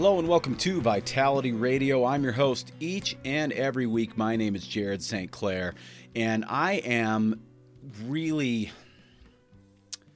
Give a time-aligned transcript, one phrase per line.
[0.00, 2.06] Hello and welcome to Vitality Radio.
[2.06, 4.16] I'm your host each and every week.
[4.16, 5.30] My name is Jared St.
[5.30, 5.74] Clair,
[6.16, 7.42] and I am
[8.06, 8.72] really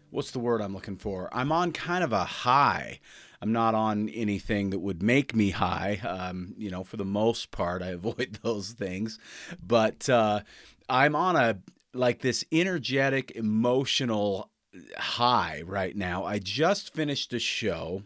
[0.09, 1.29] what's the word I'm looking for?
[1.35, 2.99] I'm on kind of a high.
[3.43, 6.01] I'm not on anything that would make me high.
[6.03, 9.19] Um, you know, for the most part, I avoid those things.
[9.63, 10.41] But uh,
[10.89, 11.59] I'm on a
[11.93, 14.51] like this energetic, emotional
[14.97, 16.25] high right now.
[16.25, 18.05] I just finished a show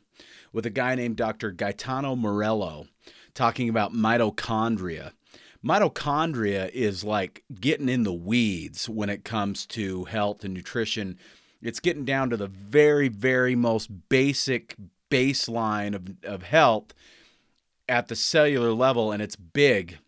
[0.52, 1.50] with a guy named Dr.
[1.50, 2.86] Gaetano Morello
[3.34, 5.12] talking about mitochondria.
[5.64, 11.18] Mitochondria is like getting in the weeds when it comes to health and nutrition.
[11.60, 14.76] It's getting down to the very, very most basic
[15.10, 16.94] baseline of, of health
[17.88, 19.98] at the cellular level, and it's big.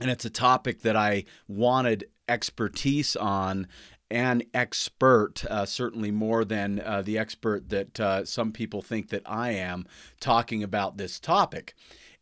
[0.00, 3.68] And it's a topic that I wanted expertise on
[4.12, 9.22] an expert, uh, certainly more than uh, the expert that uh, some people think that
[9.24, 9.86] I am,
[10.20, 11.74] talking about this topic.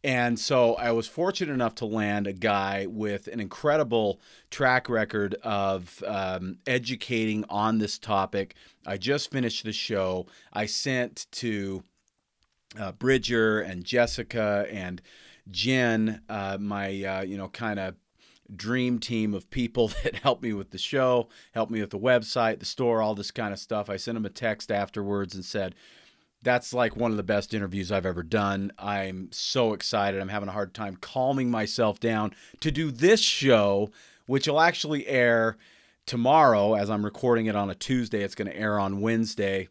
[0.02, 5.34] And so I was fortunate enough to land a guy with an incredible track record
[5.42, 8.54] of um, educating on this topic.
[8.86, 10.26] I just finished the show.
[10.52, 11.82] I sent to
[12.78, 15.02] uh, Bridger and Jessica and
[15.50, 17.96] Jen, uh, my uh, you know kind of
[18.56, 22.58] dream team of people that helped me with the show, helped me with the website,
[22.58, 23.90] the store, all this kind of stuff.
[23.90, 25.74] I sent them a text afterwards and said,
[26.42, 28.72] that's like one of the best interviews I've ever done.
[28.78, 30.20] I'm so excited.
[30.20, 33.90] I'm having a hard time calming myself down to do this show,
[34.26, 35.56] which will actually air
[36.06, 38.22] tomorrow as I'm recording it on a Tuesday.
[38.22, 39.68] It's going to air on Wednesday.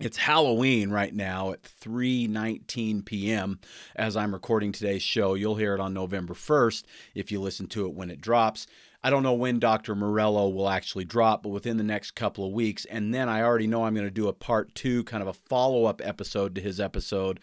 [0.00, 3.60] It's Halloween right now at 3:19 p.m.
[3.94, 5.34] as I'm recording today's show.
[5.34, 8.66] You'll hear it on November 1st if you listen to it when it drops.
[9.04, 9.94] I don't know when Dr.
[9.94, 12.86] Morello will actually drop, but within the next couple of weeks.
[12.86, 15.34] And then I already know I'm going to do a part 2 kind of a
[15.34, 17.38] follow-up episode to his episode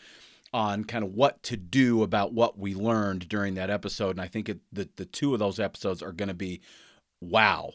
[0.51, 4.11] on kind of what to do about what we learned during that episode.
[4.11, 6.61] And I think it, the the two of those episodes are going to be
[7.21, 7.73] wow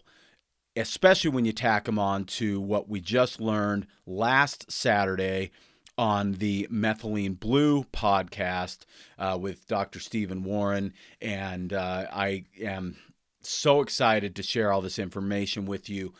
[0.76, 5.50] especially when you tack them on to what we just learned last Saturday
[5.96, 8.78] on the Methylene Blue podcast
[9.18, 10.00] uh, with Dr.
[10.00, 10.92] Stephen Warren.
[11.20, 12.96] And uh, I am
[13.40, 16.12] so excited to share all this information with you.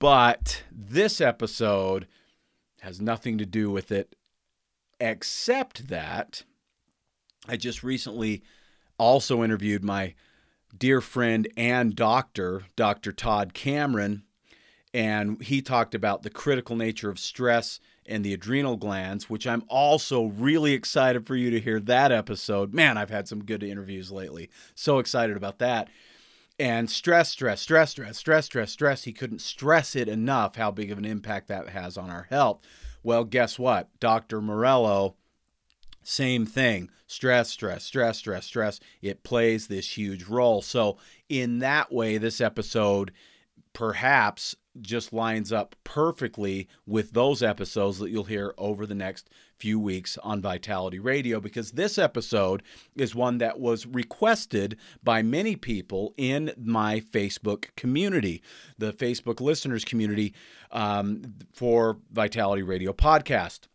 [0.00, 2.08] But this episode
[2.80, 4.14] has nothing to do with it,
[5.00, 6.44] except that
[7.48, 8.42] I just recently
[8.98, 10.14] also interviewed my
[10.76, 13.12] dear friend and doctor, Dr.
[13.12, 14.24] Todd Cameron,
[14.94, 19.62] and he talked about the critical nature of stress and the adrenal glands, which I'm
[19.68, 22.72] also really excited for you to hear that episode.
[22.72, 24.48] Man, I've had some good interviews lately.
[24.74, 25.88] So excited about that.
[26.58, 29.04] And stress, stress, stress, stress, stress, stress, stress.
[29.04, 32.60] He couldn't stress it enough how big of an impact that has on our health.
[33.02, 33.88] Well, guess what?
[34.00, 34.40] Dr.
[34.40, 35.14] Morello
[36.08, 36.90] same thing.
[37.06, 38.80] Stress, stress, stress, stress, stress.
[39.02, 40.62] It plays this huge role.
[40.62, 40.96] So,
[41.28, 43.12] in that way, this episode
[43.74, 49.78] perhaps just lines up perfectly with those episodes that you'll hear over the next few
[49.78, 52.62] weeks on Vitality Radio because this episode
[52.96, 58.42] is one that was requested by many people in my Facebook community,
[58.78, 60.32] the Facebook listeners community
[60.72, 63.66] um, for Vitality Radio podcast.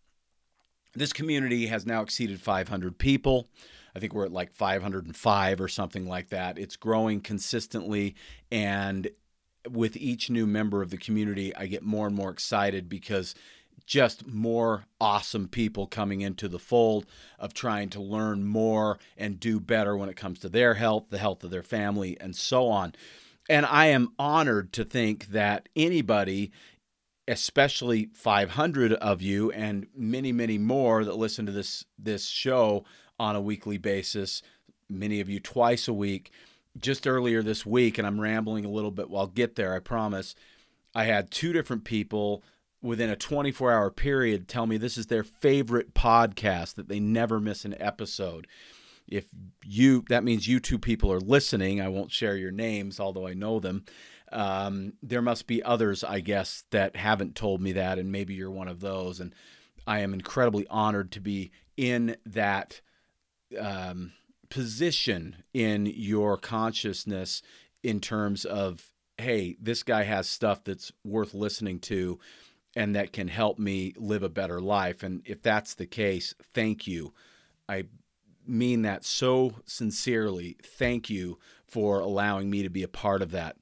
[0.96, 3.48] This community has now exceeded 500 people.
[3.96, 6.58] I think we're at like 505 or something like that.
[6.58, 8.16] It's growing consistently.
[8.52, 9.10] And
[9.70, 13.36] with each new member of the community, I get more and more excited because
[13.86, 17.06] just more awesome people coming into the fold
[17.38, 21.18] of trying to learn more and do better when it comes to their health, the
[21.18, 22.94] health of their family, and so on.
[23.50, 26.52] And I am honored to think that anybody
[27.28, 32.84] especially 500 of you and many many more that listen to this this show
[33.20, 34.42] on a weekly basis
[34.90, 36.32] many of you twice a week.
[36.78, 39.80] Just earlier this week and I'm rambling a little bit while I'll get there I
[39.80, 40.36] promise.
[40.96, 42.44] I had two different people
[42.82, 47.40] within a 24 hour period tell me this is their favorite podcast that they never
[47.40, 48.48] miss an episode.
[49.08, 49.28] If
[49.64, 51.80] you that means you two people are listening.
[51.80, 53.86] I won't share your names although I know them
[54.34, 58.52] um, there must be others, I guess, that haven't told me that, and maybe you're
[58.52, 59.20] one of those.
[59.20, 59.34] And
[59.86, 62.82] I am incredibly honored to be in that
[63.60, 64.14] um,
[64.50, 67.42] position in your consciousness
[67.82, 72.20] in terms of, hey, this guy has stuff that's worth listening to
[72.76, 75.04] and that can help me live a better life.
[75.04, 77.14] And if that's the case, thank you.
[77.70, 77.86] I
[78.48, 80.58] mean that so sincerely.
[80.64, 83.58] Thank you for allowing me to be a part of that.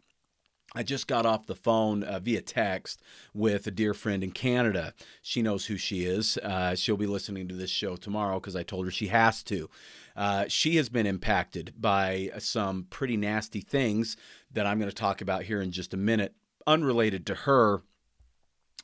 [0.74, 3.02] I just got off the phone uh, via text
[3.34, 4.94] with a dear friend in Canada.
[5.22, 6.38] She knows who she is.
[6.38, 9.70] Uh, she'll be listening to this show tomorrow because I told her she has to.
[10.16, 14.16] Uh, she has been impacted by some pretty nasty things
[14.52, 16.36] that I'm going to talk about here in just a minute,
[16.66, 17.82] unrelated to her,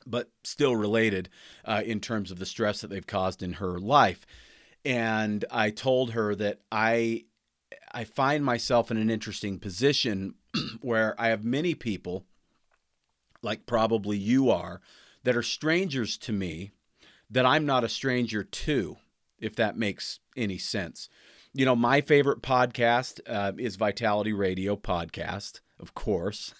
[0.06, 1.30] but still related
[1.64, 4.26] uh, in terms of the stress that they've caused in her life.
[4.84, 7.24] And I told her that I
[7.92, 10.34] I find myself in an interesting position
[10.80, 12.24] where I have many people,
[13.42, 14.80] like probably you are,
[15.24, 16.70] that are strangers to me
[17.30, 18.96] that I'm not a stranger to,
[19.38, 21.08] if that makes any sense.
[21.52, 26.54] You know, my favorite podcast uh, is Vitality Radio Podcast, of course.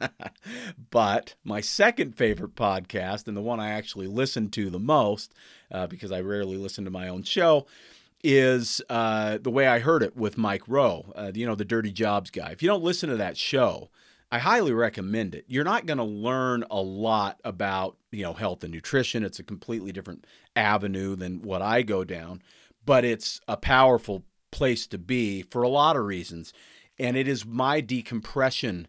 [0.90, 5.34] but my second favorite podcast, and the one I actually listen to the most,
[5.70, 7.66] uh, because I rarely listen to my own show,
[8.22, 11.92] is uh, the way I heard it with Mike Rowe, uh, you know, the Dirty
[11.92, 12.50] Jobs guy.
[12.50, 13.90] If you don't listen to that show,
[14.32, 15.44] I highly recommend it.
[15.48, 19.24] You're not going to learn a lot about, you know, health and nutrition.
[19.24, 22.42] It's a completely different avenue than what I go down,
[22.84, 26.52] but it's a powerful place to be for a lot of reasons.
[26.98, 28.86] And it is my decompression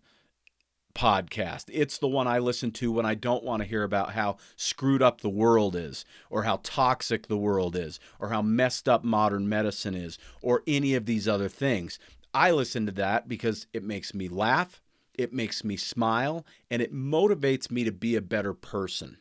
[0.93, 1.65] podcast.
[1.71, 5.01] It's the one I listen to when I don't want to hear about how screwed
[5.01, 9.47] up the world is, or how toxic the world is, or how messed up modern
[9.49, 11.99] medicine is, or any of these other things.
[12.33, 14.81] I listen to that because it makes me laugh,
[15.13, 19.17] it makes me smile, and it motivates me to be a better person.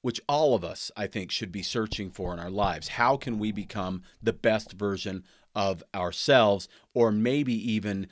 [0.00, 2.88] Which all of us, I think, should be searching for in our lives.
[2.88, 8.06] How can we become the best version of ourselves, or maybe even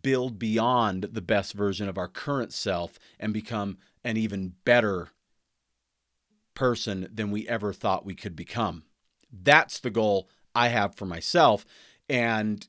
[0.00, 5.10] build beyond the best version of our current self and become an even better
[6.54, 8.84] person than we ever thought we could become.
[9.30, 11.64] That's the goal I have for myself.
[12.08, 12.66] And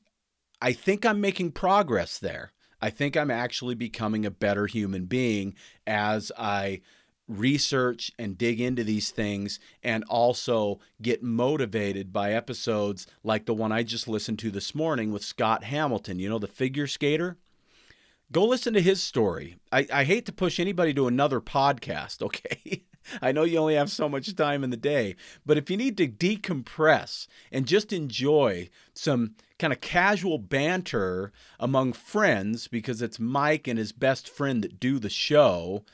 [0.60, 2.52] I think I'm making progress there.
[2.80, 5.54] I think I'm actually becoming a better human being
[5.86, 6.82] as I
[7.28, 13.72] research and dig into these things and also get motivated by episodes like the one
[13.72, 17.36] I just listened to this morning with Scott Hamilton, you know, the figure skater.
[18.32, 19.56] Go listen to his story.
[19.70, 22.84] I, I hate to push anybody to another podcast, okay?
[23.20, 25.96] I know you only have so much time in the day, but if you need
[25.98, 31.30] to decompress and just enjoy some kind of casual banter
[31.60, 35.84] among friends, because it's Mike and his best friend that do the show,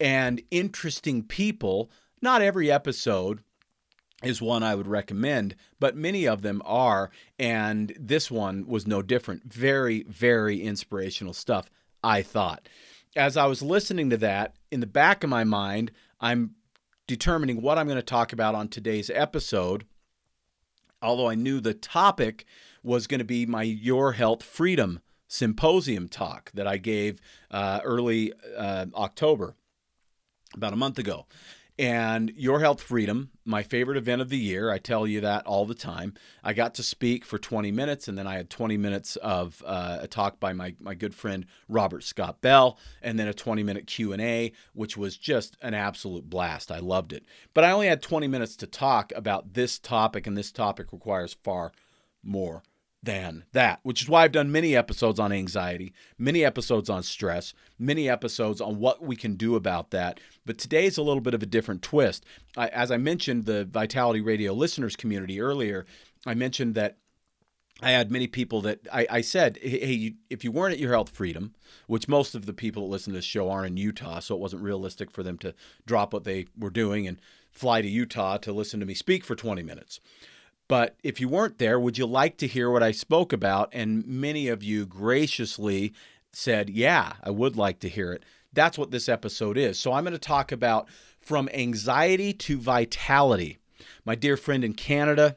[0.00, 1.90] and interesting people.
[2.22, 3.42] Not every episode
[4.22, 7.10] is one I would recommend, but many of them are.
[7.38, 9.52] And this one was no different.
[9.52, 11.70] Very, very inspirational stuff,
[12.02, 12.68] I thought.
[13.16, 16.54] As I was listening to that, in the back of my mind, I'm
[17.06, 19.84] determining what I'm going to talk about on today's episode.
[21.02, 22.44] Although I knew the topic
[22.82, 28.32] was going to be my Your Health Freedom symposium talk that I gave uh, early
[28.56, 29.56] uh, October
[30.54, 31.26] about a month ago.
[31.80, 34.70] And Your Health Freedom, my favorite event of the year.
[34.70, 36.12] I tell you that all the time.
[36.44, 39.96] I got to speak for 20 minutes, and then I had 20 minutes of uh,
[40.02, 43.86] a talk by my, my good friend Robert Scott Bell, and then a 20 minute
[43.86, 46.70] Q&A, which was just an absolute blast.
[46.70, 47.24] I loved it.
[47.54, 51.32] But I only had 20 minutes to talk about this topic, and this topic requires
[51.42, 51.72] far
[52.22, 52.62] more
[53.02, 57.54] than that, which is why I've done many episodes on anxiety, many episodes on stress,
[57.78, 60.20] many episodes on what we can do about that.
[60.44, 62.24] But today is a little bit of a different twist.
[62.56, 65.86] I, as I mentioned, the Vitality Radio listeners community earlier,
[66.26, 66.98] I mentioned that
[67.82, 71.08] I had many people that I, I said, hey, if you weren't at your health
[71.08, 71.54] freedom,
[71.86, 74.40] which most of the people that listen to this show are in Utah, so it
[74.40, 75.54] wasn't realistic for them to
[75.86, 77.18] drop what they were doing and
[77.50, 80.00] fly to Utah to listen to me speak for 20 minutes.
[80.70, 83.70] But if you weren't there, would you like to hear what I spoke about?
[83.72, 85.92] And many of you graciously
[86.30, 88.22] said, Yeah, I would like to hear it.
[88.52, 89.80] That's what this episode is.
[89.80, 93.58] So I'm going to talk about from anxiety to vitality.
[94.04, 95.34] My dear friend in Canada,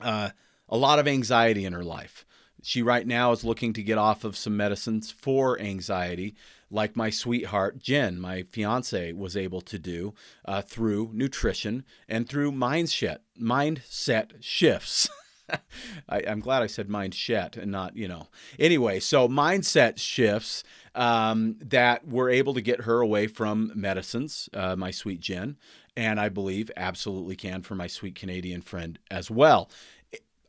[0.00, 0.30] uh,
[0.70, 2.24] a lot of anxiety in her life.
[2.62, 6.34] She right now is looking to get off of some medicines for anxiety
[6.70, 12.52] like my sweetheart Jen, my fiance, was able to do uh, through nutrition and through
[12.52, 15.08] mindset mindset shifts.
[16.08, 18.28] I, am glad I said mindset and not you know.
[18.58, 20.62] Anyway, so mindset shifts
[20.94, 25.56] um, that were able to get her away from medicines, uh, my sweet Jen,
[25.96, 29.70] And I believe absolutely can for my sweet Canadian friend as well.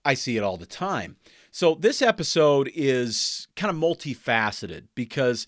[0.03, 1.17] I see it all the time.
[1.51, 5.45] So this episode is kind of multifaceted because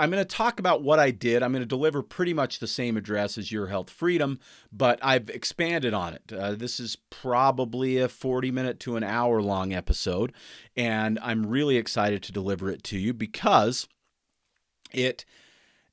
[0.00, 1.42] I'm going to talk about what I did.
[1.42, 4.40] I'm going to deliver pretty much the same address as Your Health Freedom,
[4.72, 6.32] but I've expanded on it.
[6.32, 10.32] Uh, this is probably a 40 minute to an hour long episode,
[10.74, 13.88] and I'm really excited to deliver it to you because
[14.90, 15.26] it.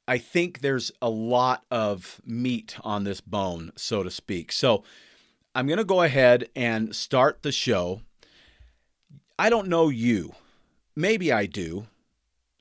[0.08, 4.54] I think there's a lot of meat on this bone, so to speak.
[4.54, 4.86] So
[5.54, 8.04] I'm going to go ahead and start the show.
[9.38, 10.34] I don't know you.
[10.96, 11.88] Maybe I do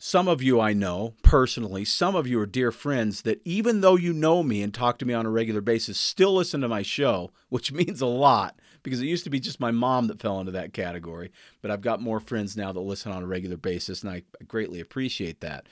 [0.06, 3.96] some of you I know personally, some of you are dear friends that even though
[3.96, 6.82] you know me and talk to me on a regular basis, still listen to my
[6.82, 10.38] show, which means a lot because it used to be just my mom that fell
[10.38, 11.32] into that category.
[11.60, 14.78] But I've got more friends now that listen on a regular basis, and I greatly
[14.78, 15.66] appreciate that.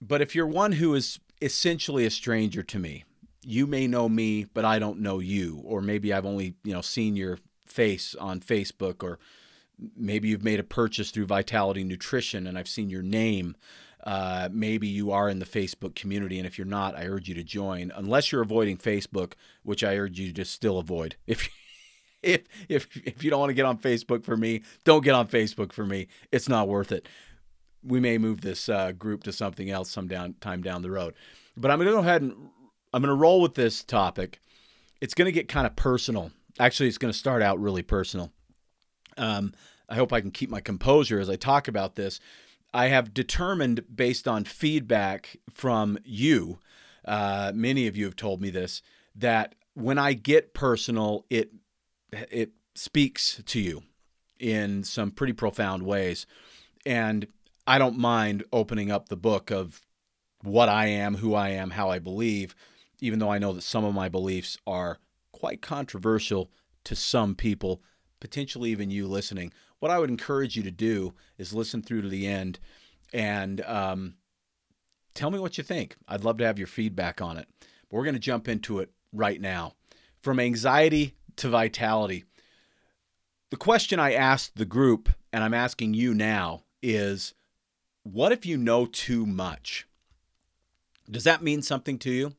[0.00, 3.04] But if you're one who is essentially a stranger to me,
[3.44, 6.80] you may know me, but I don't know you, or maybe I've only you know
[6.80, 9.18] seen your face on Facebook or
[9.96, 13.56] maybe you've made a purchase through Vitality Nutrition and I've seen your name.
[14.04, 17.34] Uh, maybe you are in the Facebook community, and if you're not, I urge you
[17.34, 17.92] to join.
[17.94, 21.16] Unless you're avoiding Facebook, which I urge you to still avoid.
[21.26, 21.48] If
[22.22, 25.26] if if if you don't want to get on Facebook for me, don't get on
[25.26, 26.06] Facebook for me.
[26.30, 27.08] It's not worth it.
[27.82, 31.14] We may move this uh, group to something else some down time down the road.
[31.56, 32.34] But I'm going to go ahead and
[32.92, 34.38] I'm going to roll with this topic.
[35.00, 36.30] It's going to get kind of personal.
[36.58, 38.32] Actually, it's going to start out really personal.
[39.16, 39.52] Um,
[39.88, 42.20] I hope I can keep my composure as I talk about this.
[42.72, 46.58] I have determined, based on feedback from you,
[47.04, 48.82] uh, many of you have told me this,
[49.16, 51.52] that when I get personal, it
[52.12, 53.82] it speaks to you
[54.38, 56.26] in some pretty profound ways,
[56.86, 57.26] and
[57.66, 59.80] I don't mind opening up the book of
[60.42, 62.54] what I am, who I am, how I believe,
[63.00, 64.98] even though I know that some of my beliefs are
[65.32, 66.50] quite controversial
[66.84, 67.82] to some people,
[68.20, 72.08] potentially even you listening what I would encourage you to do is listen through to
[72.08, 72.60] the end
[73.12, 74.14] and um,
[75.14, 75.96] tell me what you think.
[76.06, 77.48] I'd love to have your feedback on it.
[77.58, 79.74] But we're going to jump into it right now.
[80.22, 82.24] From anxiety to vitality.
[83.50, 87.34] The question I asked the group, and I'm asking you now, is
[88.02, 89.86] what if you know too much?
[91.10, 92.34] Does that mean something to you?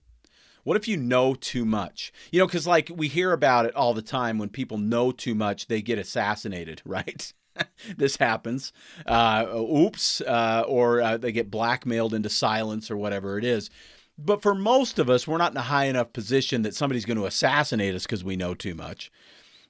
[0.64, 2.12] What if you know too much?
[2.32, 5.36] You know, because like we hear about it all the time when people know too
[5.36, 7.34] much, they get assassinated, right?
[7.98, 8.72] this happens.
[9.06, 13.70] Uh, oops, uh, or uh, they get blackmailed into silence or whatever it is.
[14.18, 17.18] But for most of us, we're not in a high enough position that somebody's going
[17.18, 19.12] to assassinate us because we know too much.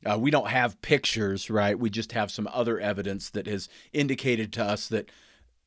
[0.06, 1.78] Uh, we don't have pictures, right?
[1.78, 5.10] We just have some other evidence that has indicated to us that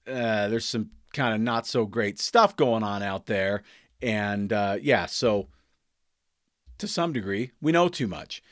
[0.07, 3.62] uh, there's some kind of not so great stuff going on out there,
[4.04, 5.49] and uh, yeah, so
[6.78, 8.42] to some degree, we know too much.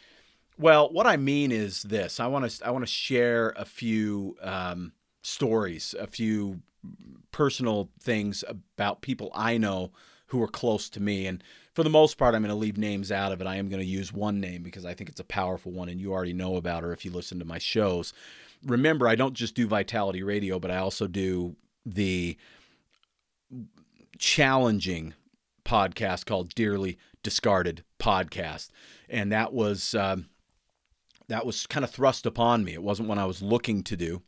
[0.58, 4.36] Well, what I mean is this: I want to I want to share a few
[4.42, 4.92] um,
[5.22, 6.60] stories, a few
[7.30, 9.92] personal things about people I know
[10.28, 11.44] who are close to me, and
[11.74, 13.46] for the most part, I'm going to leave names out of it.
[13.46, 16.00] I am going to use one name because I think it's a powerful one, and
[16.00, 18.14] you already know about her if you listen to my shows.
[18.64, 22.38] Remember, I don't just do Vitality Radio, but I also do the
[24.18, 25.14] challenging
[25.64, 28.70] podcast called Dearly Discarded Podcast,
[29.08, 30.28] and that was um,
[31.28, 32.74] that was kind of thrust upon me.
[32.74, 34.22] It wasn't one I was looking to do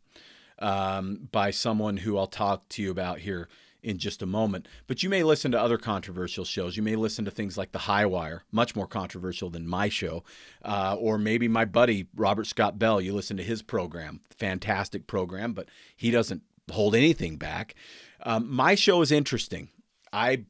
[0.58, 3.48] um, by someone who I'll talk to you about here
[3.82, 4.66] in just a moment.
[4.86, 6.76] But you may listen to other controversial shows.
[6.76, 10.24] You may listen to things like The High Wire, much more controversial than my show,
[10.64, 13.00] uh, or maybe my buddy Robert Scott Bell.
[13.00, 17.74] You listen to his program, fantastic program, but he doesn't hold anything back.
[18.22, 19.68] Um, my show is interesting.
[20.12, 20.44] I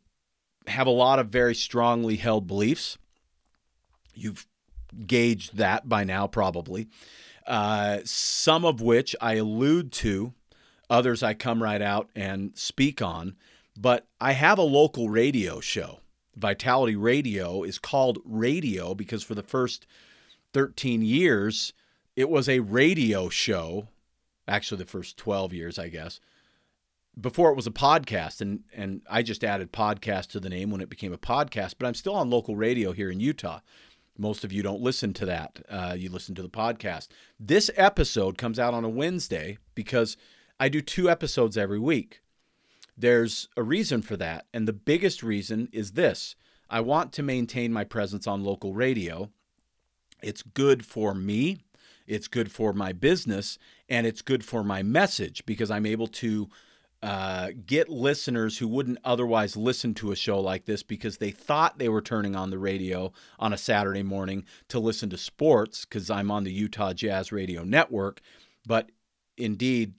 [0.66, 2.98] have a lot of very strongly held beliefs.
[4.14, 4.46] You've
[5.06, 6.88] gauged that by now, probably.
[7.46, 10.32] Uh, some of which I allude to,
[10.88, 13.36] others I come right out and speak on.
[13.76, 16.00] But I have a local radio show.
[16.36, 19.86] Vitality Radio is called radio because for the first
[20.52, 21.72] 13 years,
[22.16, 23.88] it was a radio show.
[24.46, 26.20] Actually, the first 12 years, I guess
[27.20, 30.80] before it was a podcast and and I just added podcast to the name when
[30.80, 33.60] it became a podcast but I'm still on local radio here in Utah.
[34.16, 35.60] Most of you don't listen to that.
[35.68, 37.08] Uh, you listen to the podcast.
[37.40, 40.16] This episode comes out on a Wednesday because
[40.60, 42.20] I do two episodes every week.
[42.96, 46.36] There's a reason for that and the biggest reason is this.
[46.70, 49.30] I want to maintain my presence on local radio.
[50.22, 51.58] It's good for me.
[52.06, 56.48] It's good for my business and it's good for my message because I'm able to
[57.04, 61.78] uh, get listeners who wouldn't otherwise listen to a show like this because they thought
[61.78, 66.08] they were turning on the radio on a Saturday morning to listen to sports because
[66.08, 68.22] I'm on the Utah Jazz Radio Network.
[68.66, 68.90] But
[69.36, 69.92] indeed,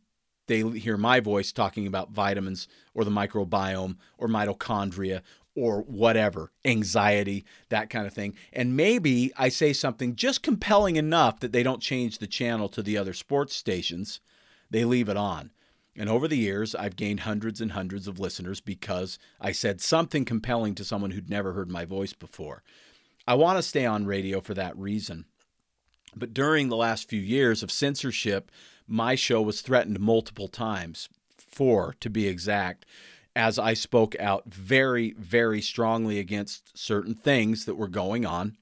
[0.48, 5.22] they hear my voice talking about vitamins or the microbiome or mitochondria
[5.54, 8.34] or whatever, anxiety, that kind of thing.
[8.52, 12.82] And maybe I say something just compelling enough that they don't change the channel to
[12.82, 14.22] the other sports stations.
[14.72, 15.52] They leave it on.
[15.98, 20.26] And over the years, I've gained hundreds and hundreds of listeners because I said something
[20.26, 22.64] compelling to someone who'd never heard my voice before.
[23.28, 25.26] I want to stay on radio for that reason.
[26.16, 28.52] But during the last few years of censorship,
[28.88, 32.86] my show was threatened multiple times, four to be exact,
[33.36, 38.58] as I spoke out very, very strongly against certain things that were going on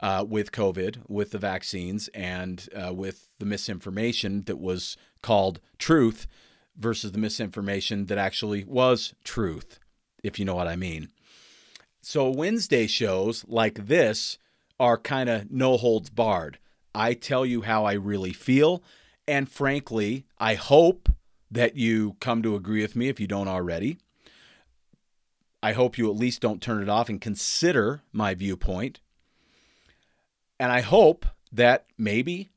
[0.00, 6.26] uh, with COVID, with the vaccines, and uh, with the misinformation that was called truth
[6.78, 9.78] versus the misinformation that actually was truth,
[10.22, 11.08] if you know what I mean.
[12.00, 14.38] So, Wednesday shows like this
[14.78, 16.58] are kind of no holds barred.
[16.94, 18.82] I tell you how I really feel.
[19.28, 21.08] And frankly, I hope
[21.50, 23.98] that you come to agree with me if you don't already.
[25.62, 29.00] I hope you at least don't turn it off and consider my viewpoint.
[30.60, 32.50] And I hope that maybe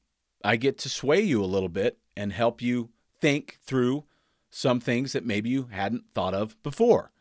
[0.43, 4.05] I get to sway you a little bit and help you think through
[4.49, 7.11] some things that maybe you hadn't thought of before.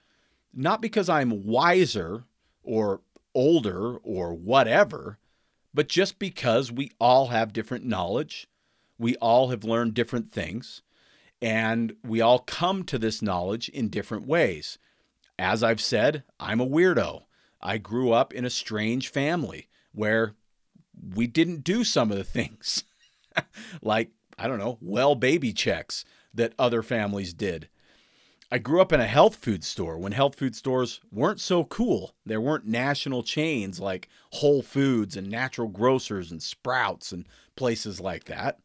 [0.52, 2.24] Not because I'm wiser
[2.62, 3.02] or
[3.34, 5.18] older or whatever,
[5.74, 8.48] but just because we all have different knowledge.
[8.98, 10.82] We all have learned different things,
[11.40, 14.78] and we all come to this knowledge in different ways.
[15.38, 17.24] As I've said, I'm a weirdo.
[17.60, 20.34] I grew up in a strange family where
[21.14, 22.84] we didn't do some of the things
[23.82, 26.04] like, I don't know, well baby checks
[26.38, 27.68] that other families did.
[28.50, 32.14] I grew up in a health food store when health food stores weren't so cool.
[32.24, 38.24] There weren't national chains like Whole Foods and Natural Grocers and Sprouts and places like
[38.24, 38.58] that.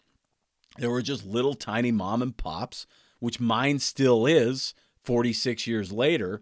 [0.78, 2.88] There were just little tiny mom and pops,
[3.20, 6.42] which mine still is 46 years later.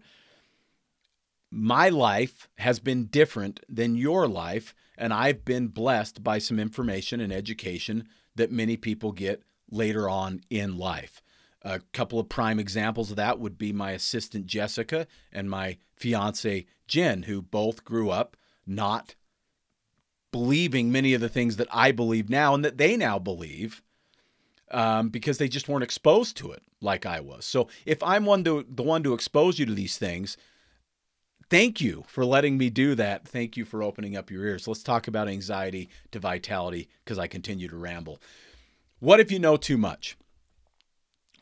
[1.50, 7.20] My life has been different than your life, and I've been blessed by some information
[7.20, 11.21] and education that many people get later on in life.
[11.64, 16.66] A couple of prime examples of that would be my assistant Jessica and my fiance
[16.88, 19.14] Jen, who both grew up not
[20.32, 23.82] believing many of the things that I believe now and that they now believe
[24.72, 27.44] um, because they just weren't exposed to it like I was.
[27.44, 30.36] So if I'm one to the one to expose you to these things,
[31.50, 33.28] thank you for letting me do that.
[33.28, 34.66] Thank you for opening up your ears.
[34.66, 38.20] Let's talk about anxiety to vitality because I continue to ramble.
[38.98, 40.16] What if you know too much?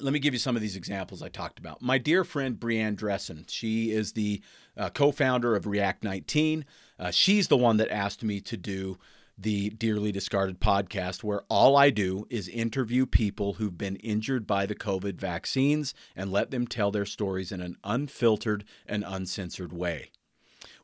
[0.00, 1.82] Let me give you some of these examples I talked about.
[1.82, 4.40] My dear friend Brianne Dressen, she is the
[4.76, 6.64] uh, co founder of React 19.
[6.98, 8.98] Uh, she's the one that asked me to do
[9.36, 14.66] the Dearly Discarded podcast, where all I do is interview people who've been injured by
[14.66, 20.10] the COVID vaccines and let them tell their stories in an unfiltered and uncensored way.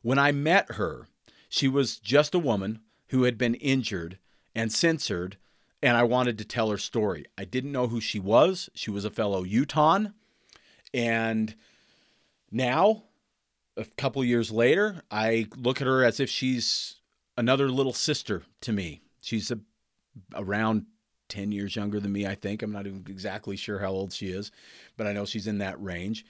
[0.01, 1.07] When I met her,
[1.49, 4.17] she was just a woman who had been injured
[4.55, 5.37] and censored
[5.81, 7.25] and I wanted to tell her story.
[7.37, 8.69] I didn't know who she was.
[8.73, 10.13] She was a fellow Utahn.
[10.93, 11.55] And
[12.51, 13.03] now,
[13.75, 16.95] a couple years later, I look at her as if she's
[17.37, 19.01] another little sister to me.
[19.21, 19.59] She's a,
[20.33, 20.85] around
[21.29, 22.63] 10 years younger than me, I think.
[22.63, 24.51] I'm not even exactly sure how old she is,
[24.95, 26.25] but I know she's in that range.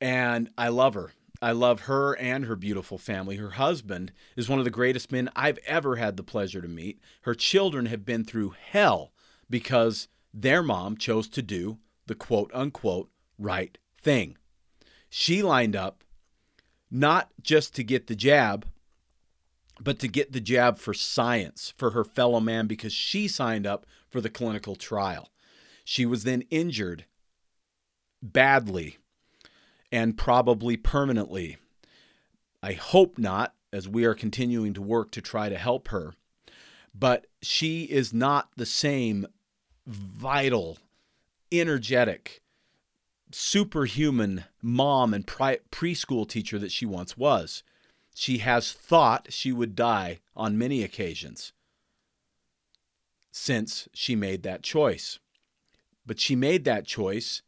[0.00, 1.12] And I love her.
[1.44, 3.36] I love her and her beautiful family.
[3.36, 6.98] Her husband is one of the greatest men I've ever had the pleasure to meet.
[7.20, 9.12] Her children have been through hell
[9.50, 11.76] because their mom chose to do
[12.06, 14.38] the quote unquote right thing.
[15.10, 16.02] She lined up
[16.90, 18.66] not just to get the jab,
[19.78, 23.84] but to get the jab for science for her fellow man because she signed up
[24.08, 25.28] for the clinical trial.
[25.84, 27.04] She was then injured
[28.22, 28.96] badly
[29.94, 31.56] and probably permanently.
[32.60, 36.14] I hope not, as we are continuing to work to try to help her.
[36.92, 39.24] But she is not the same
[39.86, 40.78] vital,
[41.52, 42.42] energetic,
[43.30, 47.62] superhuman mom and preschool teacher that she once was.
[48.16, 51.52] She has thought she would die on many occasions
[53.30, 55.20] since she made that choice.
[56.04, 57.42] But she made that choice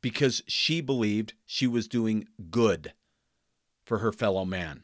[0.00, 2.92] because she believed she was doing good
[3.84, 4.82] for her fellow man,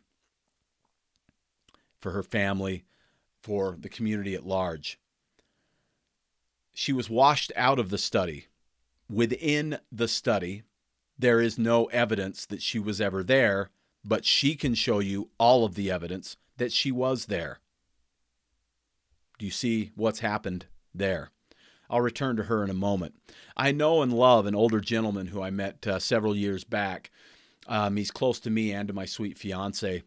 [1.98, 2.84] for her family,
[3.42, 4.98] for the community at large.
[6.74, 8.48] She was washed out of the study.
[9.08, 10.64] Within the study,
[11.18, 13.70] there is no evidence that she was ever there,
[14.04, 17.60] but she can show you all of the evidence that she was there.
[19.38, 21.30] Do you see what's happened there?
[21.90, 23.14] I'll return to her in a moment.
[23.56, 27.10] I know and love an older gentleman who I met uh, several years back.
[27.68, 30.02] Um, he's close to me and to my sweet fiance.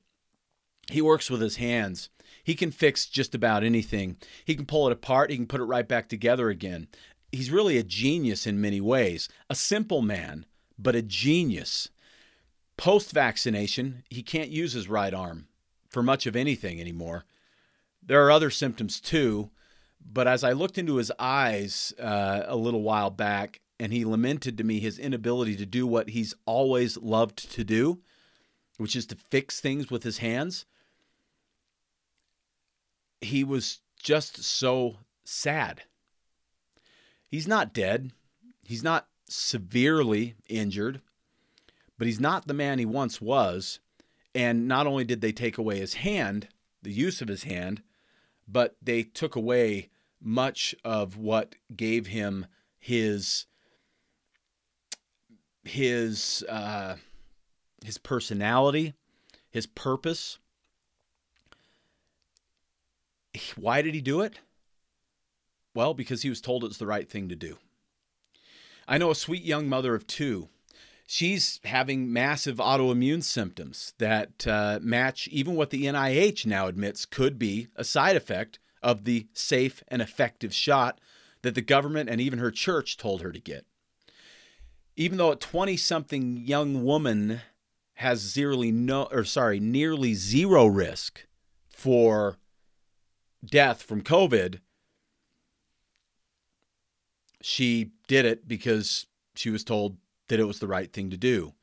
[0.89, 2.09] He works with his hands.
[2.43, 4.17] He can fix just about anything.
[4.45, 6.87] He can pull it apart, he can put it right back together again.
[7.31, 10.45] He's really a genius in many ways, a simple man,
[10.77, 11.89] but a genius.
[12.75, 15.47] Post vaccination, he can't use his right arm
[15.89, 17.25] for much of anything anymore.
[18.01, 19.51] There are other symptoms too,
[20.12, 24.58] but as I looked into his eyes uh, a little while back, and he lamented
[24.58, 28.00] to me his inability to do what he's always loved to do,
[28.78, 30.65] which is to fix things with his hands,
[33.22, 35.84] he was just so sad.
[37.28, 38.12] He's not dead.
[38.63, 41.02] He's not severely injured,
[41.98, 43.80] but he's not the man he once was.
[44.34, 46.48] And not only did they take away his hand,
[46.82, 47.82] the use of his hand,
[48.48, 49.89] but they took away
[50.21, 52.45] much of what gave him
[52.77, 53.45] his
[55.63, 56.95] his uh,
[57.84, 58.93] his personality,
[59.49, 60.39] his purpose.
[63.55, 64.39] Why did he do it?
[65.73, 67.58] Well, because he was told it's the right thing to do.
[68.88, 70.49] I know a sweet young mother of two.
[71.05, 77.39] She's having massive autoimmune symptoms that uh, match even what the NIH now admits could
[77.39, 80.99] be a side effect of the safe and effective shot
[81.41, 83.65] that the government and even her church told her to get.
[84.95, 87.41] Even though a 20 something young woman
[87.95, 91.25] has zero no or sorry, nearly zero risk
[91.69, 92.37] for
[93.45, 94.59] death from COVID,
[97.41, 101.53] she did it because she was told that it was the right thing to do.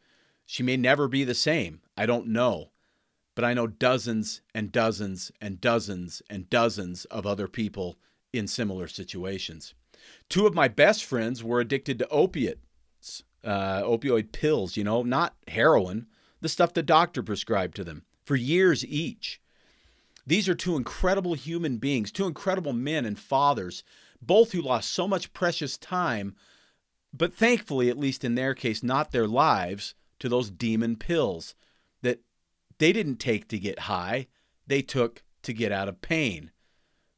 [0.46, 1.81] She may never be the same.
[1.96, 2.70] I don't know
[3.37, 7.99] but I know dozens and dozens and dozens and dozens of other people
[8.33, 9.75] in similar situations.
[10.29, 15.37] Two of my best friends were addicted to opiates, uh, opioid pills, you know, not
[15.49, 16.07] heroin,
[16.40, 19.40] the stuff the doctor prescribed to them for years each.
[20.27, 23.85] These are two incredible human beings, two incredible men and fathers,
[24.20, 26.35] both who lost so much precious time,
[27.12, 31.55] but thankfully, at least in their case, not their lives, to those demon pills
[32.79, 34.27] they didn't take to get high,
[34.67, 36.51] they took to get out of pain.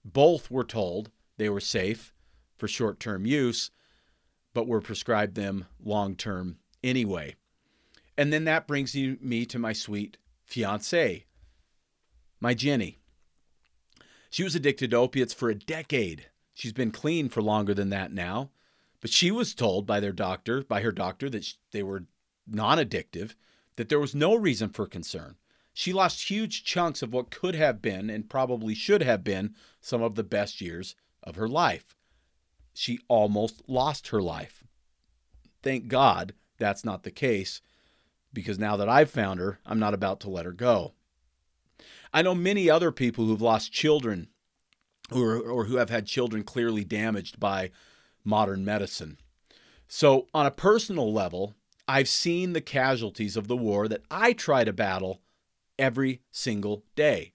[0.04, 2.12] Both were told they were safe
[2.56, 3.70] for short term use,
[4.54, 7.36] but were prescribed them long term anyway.
[8.16, 11.26] And then that brings me to my sweet fiancee,
[12.40, 12.98] my Jenny.
[14.30, 16.26] She was addicted to opiates for a decade.
[16.52, 18.50] She's been clean for longer than that now,
[19.00, 22.04] but she was told by their doctor, by her doctor, that they were
[22.46, 23.34] non addictive,
[23.76, 25.36] that there was no reason for concern.
[25.78, 30.02] She lost huge chunks of what could have been and probably should have been some
[30.02, 31.94] of the best years of her life.
[32.74, 34.64] She almost lost her life.
[35.62, 37.60] Thank God that's not the case
[38.32, 40.94] because now that I've found her, I'm not about to let her go.
[42.12, 44.30] I know many other people who've lost children
[45.12, 47.70] or, or who have had children clearly damaged by
[48.24, 49.16] modern medicine.
[49.86, 51.54] So, on a personal level,
[51.86, 55.22] I've seen the casualties of the war that I try to battle
[55.78, 57.32] every single day.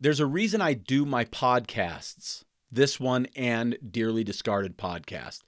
[0.00, 5.40] There's a reason I do my podcasts, this one and Dearly Discarded podcast.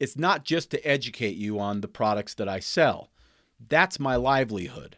[0.00, 3.10] It's not just to educate you on the products that I sell,
[3.68, 4.96] that's my livelihood.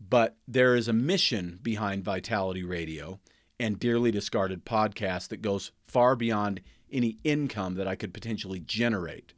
[0.00, 3.20] But there is a mission behind Vitality Radio
[3.58, 9.32] and Dearly Discarded podcast that goes far beyond any income that I could potentially generate.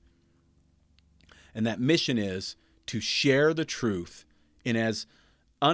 [1.54, 4.24] And that mission is to share the truth
[4.64, 5.06] in as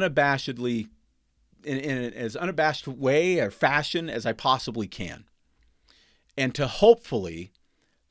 [0.01, 0.89] unabashedly
[1.65, 5.25] in, in as unabashed way or fashion as I possibly can.
[6.37, 7.53] And to hopefully,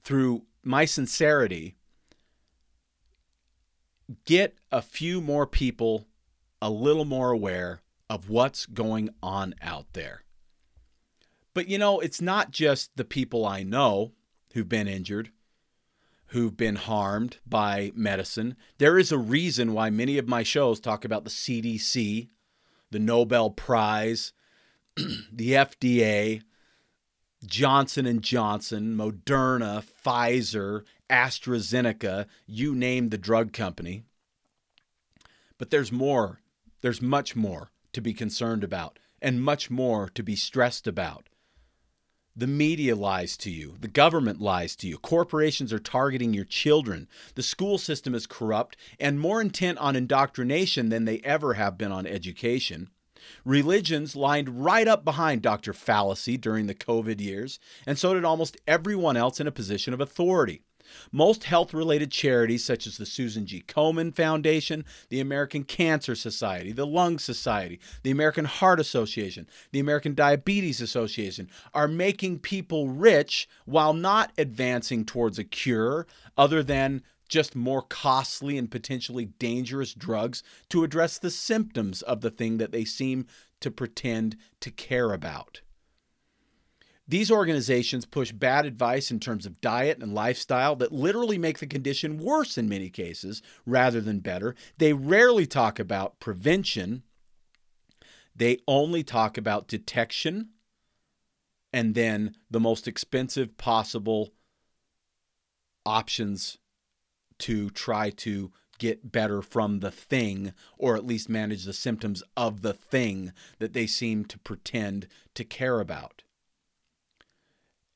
[0.03, 1.75] through my sincerity,
[4.25, 6.07] get a few more people
[6.61, 10.23] a little more aware of what's going on out there.
[11.53, 14.11] But you know, it's not just the people I know
[14.53, 15.31] who've been injured
[16.31, 18.55] who've been harmed by medicine.
[18.77, 22.29] There is a reason why many of my shows talk about the CDC,
[22.89, 24.31] the Nobel Prize,
[24.95, 26.41] the FDA,
[27.45, 34.03] Johnson and Johnson, Moderna, Pfizer, AstraZeneca, you name the drug company.
[35.57, 36.39] But there's more.
[36.79, 41.27] There's much more to be concerned about and much more to be stressed about.
[42.35, 43.75] The media lies to you.
[43.81, 44.97] The government lies to you.
[44.97, 47.09] Corporations are targeting your children.
[47.35, 51.91] The school system is corrupt and more intent on indoctrination than they ever have been
[51.91, 52.89] on education.
[53.43, 55.73] Religions lined right up behind Dr.
[55.73, 59.99] Fallacy during the COVID years, and so did almost everyone else in a position of
[59.99, 60.63] authority.
[61.11, 63.63] Most health related charities, such as the Susan G.
[63.67, 70.13] Komen Foundation, the American Cancer Society, the Lung Society, the American Heart Association, the American
[70.13, 77.55] Diabetes Association, are making people rich while not advancing towards a cure other than just
[77.55, 82.83] more costly and potentially dangerous drugs to address the symptoms of the thing that they
[82.83, 83.25] seem
[83.61, 85.61] to pretend to care about.
[87.07, 91.67] These organizations push bad advice in terms of diet and lifestyle that literally make the
[91.67, 94.55] condition worse in many cases rather than better.
[94.77, 97.03] They rarely talk about prevention,
[98.35, 100.49] they only talk about detection
[101.73, 104.33] and then the most expensive possible
[105.85, 106.57] options
[107.39, 112.61] to try to get better from the thing or at least manage the symptoms of
[112.61, 116.23] the thing that they seem to pretend to care about.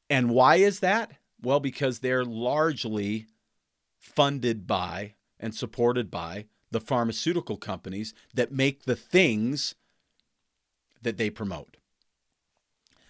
[0.10, 1.12] And why is that?
[1.42, 3.28] Well, because they're largely
[3.98, 9.76] funded by and supported by the pharmaceutical companies that make the things
[11.02, 11.78] that they promote.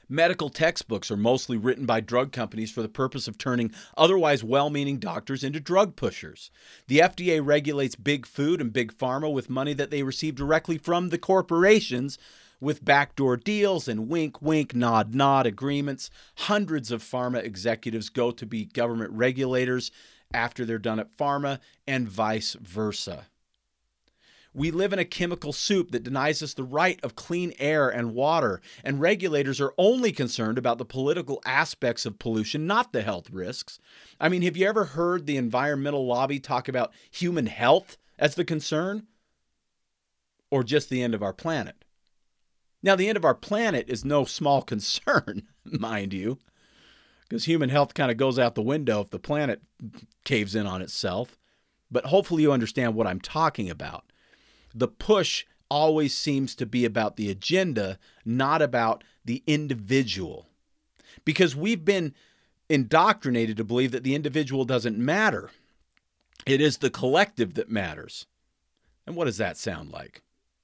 [0.07, 4.69] Medical textbooks are mostly written by drug companies for the purpose of turning otherwise well
[4.69, 6.51] meaning doctors into drug pushers.
[6.87, 11.09] The FDA regulates big food and big pharma with money that they receive directly from
[11.09, 12.19] the corporations
[12.65, 16.09] with backdoor deals and wink, wink, nod, nod agreements.
[16.37, 19.91] Hundreds of pharma executives go to be government regulators
[20.33, 23.27] after they're done at pharma, and vice versa.
[24.51, 28.15] We live in a chemical soup that denies us the right of clean air and
[28.15, 33.29] water, and regulators are only concerned about the political aspects of pollution, not the health
[33.29, 33.77] risks.
[34.19, 38.43] I mean, have you ever heard the environmental lobby talk about human health as the
[38.43, 39.05] concern?
[40.49, 41.84] Or just the end of our planet?
[42.85, 46.37] Now, the end of our planet is no small concern, mind you,
[47.27, 49.63] because human health kind of goes out the window if the planet
[50.23, 51.39] caves in on itself.
[51.89, 54.05] But hopefully, you understand what I'm talking about
[54.73, 60.47] the push always seems to be about the agenda, not about the individual.
[61.23, 62.13] Because we've been
[62.69, 65.49] indoctrinated to believe that the individual doesn't matter,
[66.45, 68.27] it is the collective that matters.
[69.07, 70.23] And what does that sound like?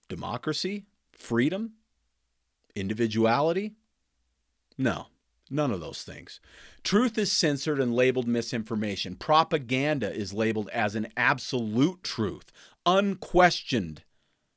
[0.09, 0.83] Democracy?
[1.13, 1.75] Freedom?
[2.75, 3.73] Individuality?
[4.77, 5.07] No,
[5.49, 6.39] none of those things.
[6.83, 9.15] Truth is censored and labeled misinformation.
[9.15, 12.51] Propaganda is labeled as an absolute truth,
[12.85, 14.03] unquestioned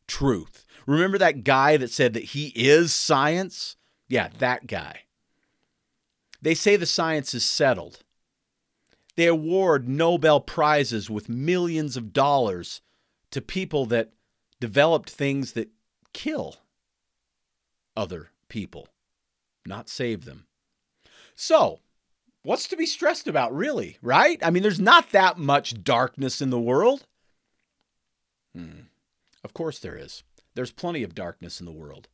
[0.07, 0.65] truth.
[0.87, 3.77] Remember that guy that said that he is science?
[4.09, 5.01] Yeah, that guy.
[6.41, 8.01] They say the science is settled.
[9.17, 12.81] They award Nobel Prizes with millions of dollars
[13.31, 14.13] to people that
[14.61, 15.71] developed things that
[16.13, 16.57] kill
[17.97, 18.89] other people,
[19.67, 20.47] not save them.
[21.35, 21.81] So,
[22.43, 24.39] what's to be stressed about, really, right?
[24.43, 27.07] I mean, there's not that much darkness in the world.
[28.55, 28.87] Hmm.
[29.43, 30.23] Of course there is.
[30.55, 32.09] There's plenty of darkness in the world.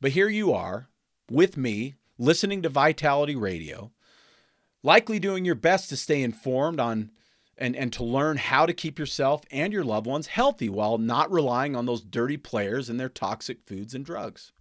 [0.00, 0.88] But here you are
[1.30, 3.92] with me, listening to Vitality Radio,
[4.82, 7.10] likely doing your best to stay informed on
[7.58, 11.30] and, and to learn how to keep yourself and your loved ones healthy while not
[11.30, 14.52] relying on those dirty players and their toxic foods and drugs.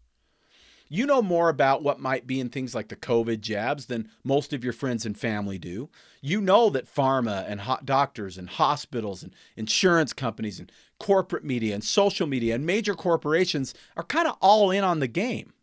[0.92, 4.54] You know more about what might be in things like the COVID jabs than most
[4.54, 5.90] of your friends and family do.
[6.20, 11.76] You know that pharma and hot doctors and hospitals and insurance companies and corporate media
[11.76, 15.54] and social media and major corporations are kind of all in on the game.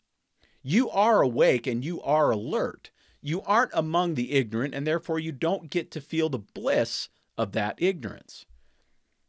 [0.62, 2.90] You are awake and you are alert.
[3.20, 7.50] You aren't among the ignorant, and therefore you don't get to feel the bliss of
[7.52, 8.46] that ignorance.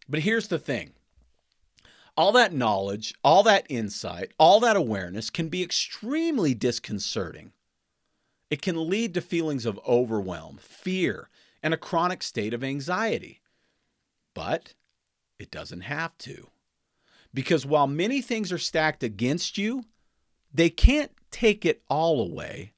[0.07, 0.93] But here's the thing
[2.17, 7.53] all that knowledge, all that insight, all that awareness can be extremely disconcerting.
[8.49, 11.29] It can lead to feelings of overwhelm, fear,
[11.61, 13.41] and a chronic state of anxiety.
[14.33, 14.73] But
[15.37, 16.49] it doesn't have to.
[17.33, 19.85] Because while many things are stacked against you,
[20.51, 22.73] they can't take it all away.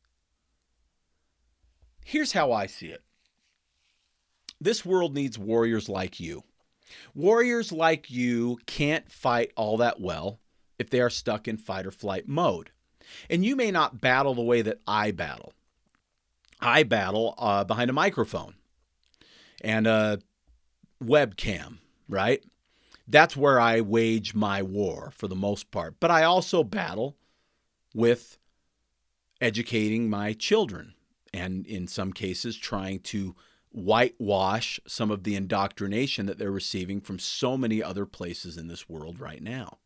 [2.04, 3.04] Here's how I see it
[4.60, 6.44] this world needs warriors like you.
[7.14, 10.40] Warriors like you can't fight all that well
[10.78, 12.72] if they are stuck in fight or flight mode.
[13.30, 15.54] And you may not battle the way that I battle.
[16.62, 18.56] I battle uh, behind a microphone
[19.62, 20.20] and a
[21.04, 22.44] webcam, right?
[23.08, 25.96] That's where I wage my war for the most part.
[26.00, 27.18] But I also battle
[27.94, 28.38] with
[29.42, 30.94] educating my children,
[31.34, 33.36] and in some cases, trying to
[33.72, 38.90] whitewash some of the indoctrination that they're receiving from so many other places in this
[38.90, 39.78] world right now.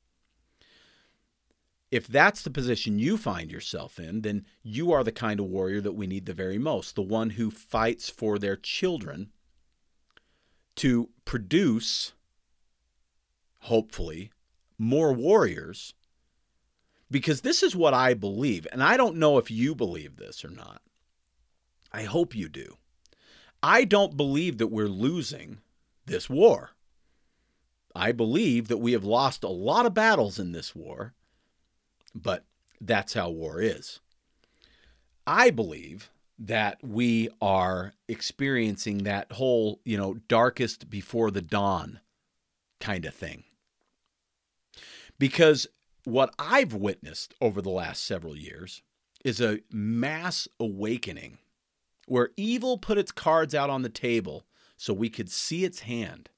[1.91, 5.80] If that's the position you find yourself in, then you are the kind of warrior
[5.82, 9.30] that we need the very most, the one who fights for their children
[10.78, 12.13] to produce,
[13.60, 14.32] hopefully,
[14.80, 15.93] more warriors.
[17.12, 20.50] Because this is what I believe, and I don't know if you believe this or
[20.50, 20.82] not.
[21.91, 22.78] I hope you do.
[23.63, 25.60] I don't believe that we're losing
[26.06, 26.71] this war.
[27.95, 31.13] I believe that we have lost a lot of battles in this war,
[32.13, 32.43] but
[32.82, 34.02] that's how war is.
[35.26, 42.02] I believe that we are experiencing that whole, you know, darkest before the dawn
[42.82, 43.45] kind of thing.
[45.17, 45.67] Because
[46.04, 48.82] what I've witnessed over the last several years
[49.23, 51.38] is a mass awakening
[52.08, 54.46] where evil put its cards out on the table
[54.78, 56.30] so we could see its hand.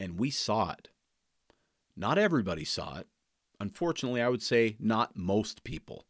[0.00, 0.88] And we saw it.
[1.96, 3.08] Not everybody saw it.
[3.58, 6.06] Unfortunately, I would say not most people,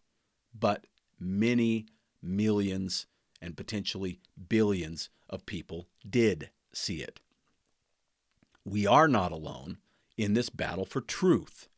[0.59, 0.87] but
[1.19, 1.87] many
[2.23, 3.07] millions
[3.41, 7.21] and potentially billions of people did see it.
[8.65, 9.79] We are not alone
[10.17, 11.69] in this battle for truth.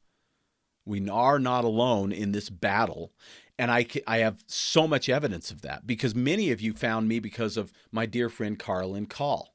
[0.84, 3.12] We are not alone in this battle
[3.60, 7.20] and I, I have so much evidence of that because many of you found me
[7.20, 9.54] because of my dear friend Karalynne Call.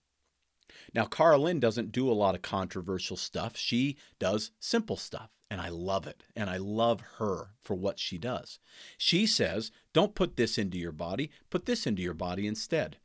[0.94, 3.58] Now, Karalynne doesn't do a lot of controversial stuff.
[3.58, 6.24] She does simple stuff, and I love it.
[6.36, 8.60] And I love her for what she does.
[8.96, 12.98] She says, don't put this into your body, put this into your body instead.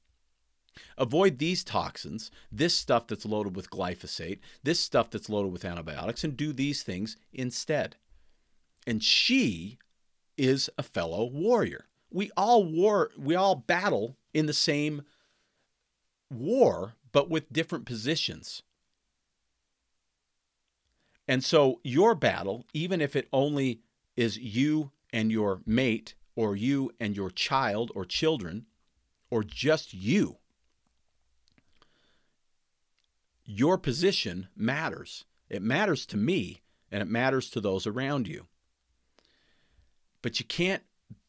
[0.99, 6.25] Avoid these toxins, this stuff that's loaded with glyphosate, this stuff that's loaded with antibiotics,
[6.25, 7.97] and do these things instead.
[8.87, 9.79] And she
[10.41, 11.85] is a fellow warrior.
[12.11, 15.03] We all war we all battle in the same
[16.31, 18.63] war but with different positions.
[21.29, 23.83] And so your battle, even if it only
[24.17, 28.67] is you and your mate or you and your child or children
[29.31, 30.39] or just you,
[33.45, 35.25] your position matters.
[35.49, 38.47] It matters to me and it matters to those around you.
[40.23, 40.83] But you can't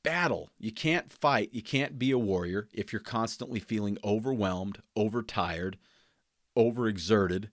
[0.04, 5.78] battle, you can't fight, you can't be a warrior if you're constantly feeling overwhelmed, overtired,
[6.58, 7.50] overexerted,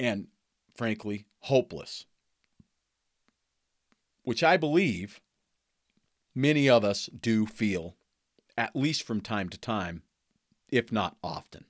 [0.00, 0.28] and
[0.74, 2.06] frankly, hopeless.
[4.24, 5.20] Which I believe
[6.34, 7.96] many of us do feel,
[8.56, 10.02] at least from time to time,
[10.68, 11.66] if not often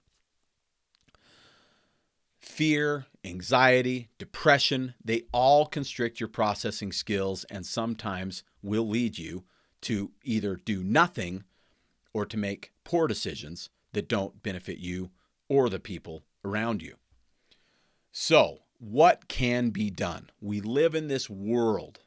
[2.42, 9.44] fear, anxiety, depression, they all constrict your processing skills and sometimes will lead you
[9.82, 11.44] to either do nothing
[12.12, 15.10] or to make poor decisions that don't benefit you
[15.48, 16.96] or the people around you.
[18.10, 20.30] So, what can be done?
[20.40, 22.00] We live in this world.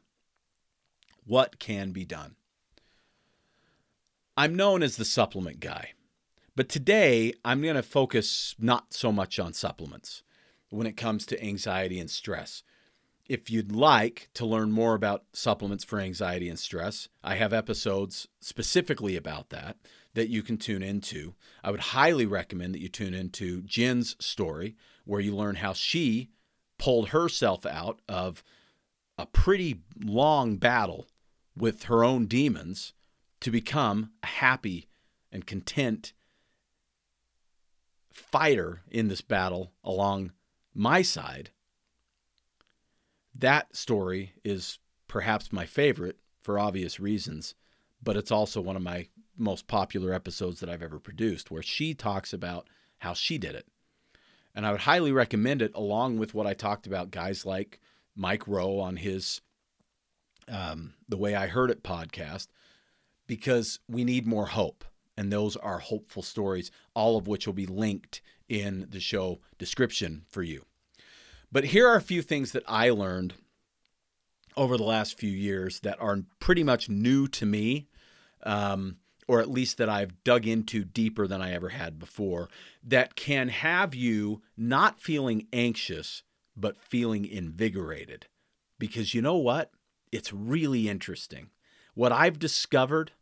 [1.24, 2.36] What can be done?
[4.36, 5.92] I'm known as the supplement guy,
[6.54, 10.22] but today I'm going to focus not so much on supplements
[10.68, 12.62] when it comes to anxiety and stress.
[13.28, 18.28] If you'd like to learn more about supplements for anxiety and stress, I have episodes
[18.40, 19.76] specifically about that
[20.14, 21.34] that you can tune into.
[21.62, 26.30] I would highly recommend that you tune into Jen's story, where you learn how she
[26.78, 28.44] pulled herself out of
[29.18, 31.08] a pretty long battle
[31.56, 32.92] with her own demons
[33.40, 34.88] to become a happy
[35.32, 36.12] and content
[38.12, 40.32] fighter in this battle along
[40.74, 41.50] my side,
[43.38, 47.54] that story is perhaps my favorite for obvious reasons,
[48.02, 51.94] but it's also one of my most popular episodes that I've ever produced, where she
[51.94, 52.68] talks about
[52.98, 53.66] how she did it.
[54.54, 57.80] And I would highly recommend it along with what I talked about guys like
[58.14, 59.42] Mike Rowe on his
[60.48, 62.48] um, The Way I Heard It podcast,
[63.26, 64.84] because we need more hope.
[65.18, 70.24] And those are hopeful stories, all of which will be linked in the show description
[70.28, 70.64] for you.
[71.52, 73.34] But here are a few things that I learned
[74.56, 77.88] over the last few years that are pretty much new to me,
[78.42, 78.96] um,
[79.28, 82.48] or at least that I've dug into deeper than I ever had before,
[82.82, 86.22] that can have you not feeling anxious,
[86.56, 88.26] but feeling invigorated.
[88.78, 89.70] Because you know what?
[90.12, 91.50] It's really interesting.
[91.94, 93.12] What I've discovered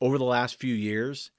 [0.00, 1.30] over the last few years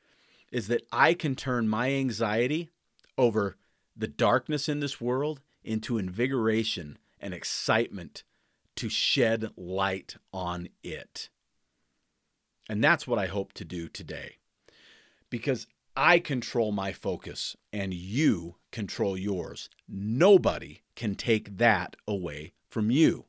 [0.51, 2.69] is that I can turn my anxiety
[3.17, 3.57] over
[3.95, 8.23] the darkness in this world into invigoration and excitement
[8.75, 11.29] to shed light on it.
[12.69, 14.37] And that's what I hope to do today.
[15.29, 19.69] Because I control my focus and you control yours.
[19.87, 23.25] Nobody can take that away from you.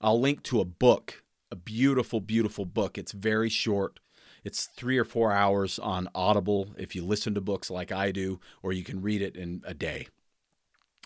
[0.00, 2.96] I'll link to a book, a beautiful, beautiful book.
[2.96, 3.98] It's very short.
[4.44, 8.38] It's three or four hours on Audible if you listen to books like I do,
[8.62, 10.08] or you can read it in a day.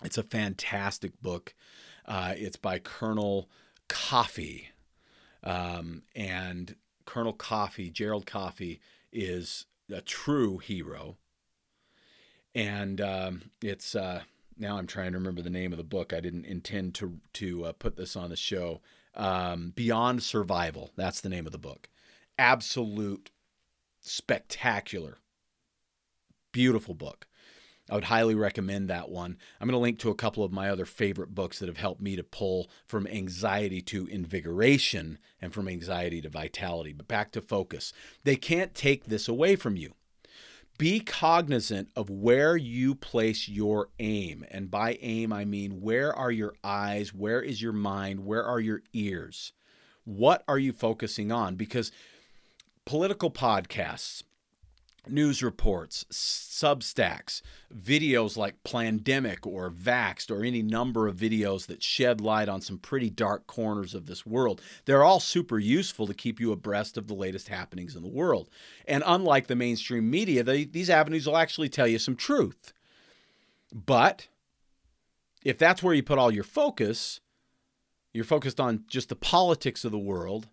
[0.03, 1.53] It's a fantastic book.
[2.05, 3.49] Uh, it's by Colonel
[3.87, 4.69] Coffee.
[5.43, 6.75] Um, and
[7.05, 8.79] Colonel Coffee, Gerald Coffee,
[9.11, 11.17] is a true hero.
[12.55, 14.21] And um, it's uh,
[14.57, 16.13] now I'm trying to remember the name of the book.
[16.13, 18.81] I didn't intend to to uh, put this on the show.
[19.15, 20.91] Um, Beyond Survival.
[20.95, 21.89] That's the name of the book.
[22.37, 23.31] Absolute
[24.01, 25.17] spectacular,
[26.51, 27.27] beautiful book.
[27.89, 29.37] I would highly recommend that one.
[29.59, 32.01] I'm going to link to a couple of my other favorite books that have helped
[32.01, 36.93] me to pull from anxiety to invigoration and from anxiety to vitality.
[36.93, 37.91] But back to focus.
[38.23, 39.93] They can't take this away from you.
[40.77, 44.45] Be cognizant of where you place your aim.
[44.49, 47.13] And by aim, I mean where are your eyes?
[47.13, 48.25] Where is your mind?
[48.25, 49.51] Where are your ears?
[50.05, 51.55] What are you focusing on?
[51.55, 51.91] Because
[52.85, 54.23] political podcasts,
[55.07, 57.41] news reports, substacks,
[57.75, 62.77] videos like Plandemic or Vaxxed, or any number of videos that shed light on some
[62.77, 64.61] pretty dark corners of this world.
[64.85, 68.49] They're all super useful to keep you abreast of the latest happenings in the world.
[68.87, 72.73] And unlike the mainstream media, they, these avenues will actually tell you some truth.
[73.73, 74.27] But
[75.43, 77.19] if that's where you put all your focus,
[78.13, 80.47] you're focused on just the politics of the world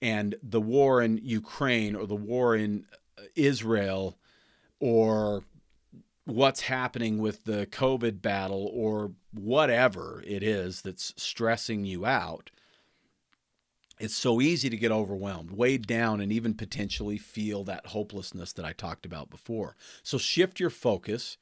[0.00, 2.86] and the war in Ukraine or the war in
[3.34, 4.18] Israel
[4.80, 5.44] or
[6.24, 12.50] what's happening with the COVID battle or whatever it is that's stressing you out,
[13.98, 18.64] it's so easy to get overwhelmed, weighed down, and even potentially feel that hopelessness that
[18.64, 19.74] I talked about before.
[20.02, 21.36] So shift your focus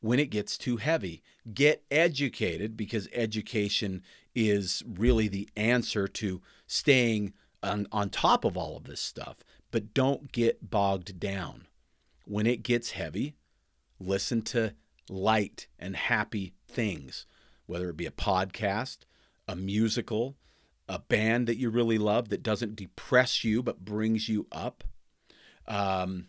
[0.00, 1.22] when it gets too heavy.
[1.52, 4.02] Get educated because education
[4.34, 9.38] is really the answer to staying on, on top of all of this stuff
[9.74, 11.66] but don't get bogged down.
[12.26, 13.34] When it gets heavy,
[13.98, 14.74] listen to
[15.08, 17.26] light and happy things,
[17.66, 18.98] whether it be a podcast,
[19.48, 20.36] a musical,
[20.88, 24.84] a band that you really love that doesn't depress you but brings you up,
[25.66, 26.28] um,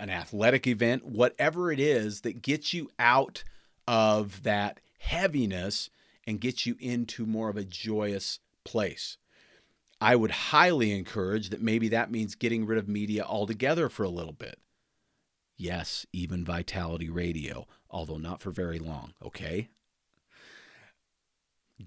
[0.00, 3.44] an athletic event, whatever it is that gets you out
[3.86, 5.88] of that heaviness
[6.26, 9.18] and gets you into more of a joyous place.
[10.00, 14.08] I would highly encourage that maybe that means getting rid of media altogether for a
[14.08, 14.58] little bit.
[15.56, 19.68] Yes, even Vitality Radio, although not for very long, okay?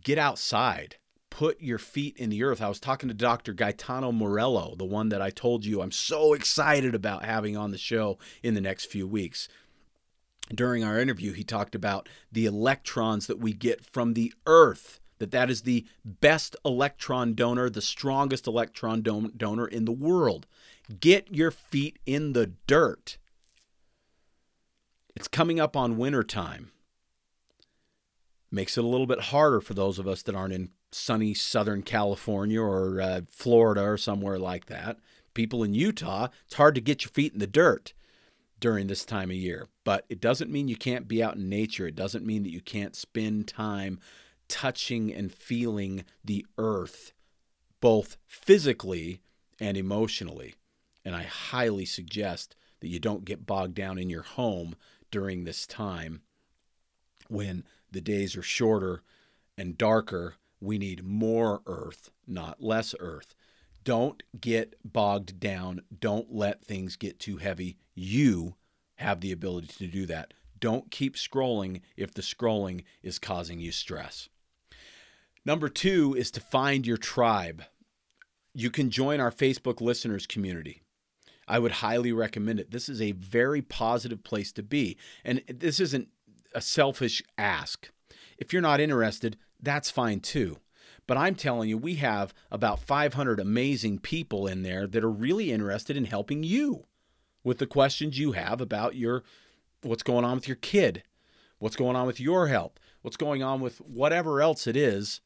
[0.04, 0.98] Get outside.
[1.32, 2.62] Put your feet in the earth.
[2.62, 3.54] I was talking to Dr.
[3.54, 7.80] Gaetano Morello, the one that I told you I'm so excited about having on the
[7.80, 9.50] show in the next few weeks.
[10.54, 15.32] During our interview, he talked about the electrons that we get from the earth that
[15.32, 20.46] that is the best electron donor, the strongest electron don- donor in the world.
[21.00, 23.18] Get your feet in the dirt.
[25.16, 26.72] It's coming up on winter time.
[28.52, 31.84] Makes it a little bit harder for those of us that aren't in sunny Southern
[31.84, 34.98] California or uh, Florida or somewhere like that.
[35.34, 37.94] People in Utah, it's hard to get your feet in the dirt
[38.60, 39.70] during this time of year.
[39.86, 41.88] But it doesn't mean you can't be out in nature.
[41.88, 44.02] It doesn't mean that you can't spend time
[44.54, 47.12] touching and feeling the earth,
[47.82, 49.20] both physically
[49.60, 50.54] and emotionally.
[51.04, 54.76] And I highly suggest that you don't get bogged down in your home
[55.10, 56.22] during this time
[57.30, 59.02] when the days are shorter
[59.58, 60.36] and darker.
[60.62, 63.34] We need more earth, not less earth.
[63.84, 65.82] Don't get bogged down.
[66.00, 67.78] Don't let things get too heavy.
[67.96, 68.54] You
[68.98, 70.36] have the ability to do that.
[70.60, 74.30] Don't keep scrolling if the scrolling is causing you stress.
[75.46, 77.64] Number two is to find your tribe.
[78.54, 80.84] You can join our Facebook listeners community.
[81.48, 82.72] I would highly recommend it.
[82.72, 84.98] This is a very positive place to be.
[85.26, 86.08] And this isn't
[86.56, 87.90] a selfish ask.
[88.38, 90.58] If you're not interested, that's fine too.
[91.06, 95.52] But I'm telling you, we have about 500 amazing people in there that are really
[95.52, 96.86] interested in helping you
[97.44, 99.24] with the questions you have about your
[99.82, 101.04] what's going on with your kid,
[101.60, 105.20] what's going on with your health, what's going on with whatever else it is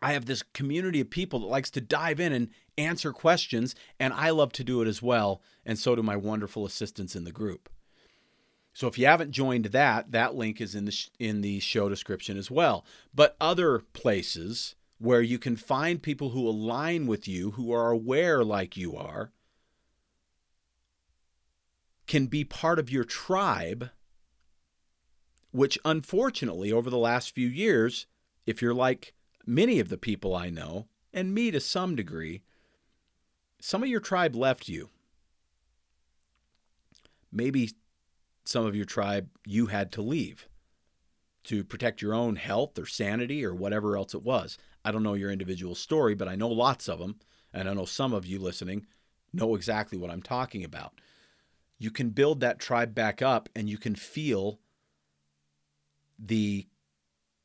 [0.00, 4.12] I have this community of people that likes to dive in and answer questions, and
[4.12, 7.32] I love to do it as well, and so do my wonderful assistants in the
[7.32, 7.68] group.
[8.72, 11.88] So if you haven't joined that, that link is in the sh- in the show
[11.88, 12.84] description as well.
[13.12, 18.44] But other places where you can find people who align with you, who are aware
[18.44, 19.32] like you are,
[22.06, 23.90] can be part of your tribe,
[25.50, 28.06] which unfortunately, over the last few years,
[28.46, 29.12] if you're like
[29.48, 32.42] many of the people I know, and me to some degree,
[33.60, 34.90] some of your tribe left you.
[37.32, 37.72] Maybe
[38.44, 40.46] some of your tribe you had to leave
[41.44, 44.58] to protect your own health or sanity or whatever else it was.
[44.84, 47.18] I don't know your individual story, but I know lots of them,
[47.52, 48.86] and I know some of you listening
[49.32, 51.00] know exactly what I'm talking about.
[51.78, 54.60] You can build that tribe back up and you can feel
[56.18, 56.66] the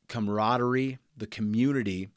[0.08, 2.08] camaraderie, the community,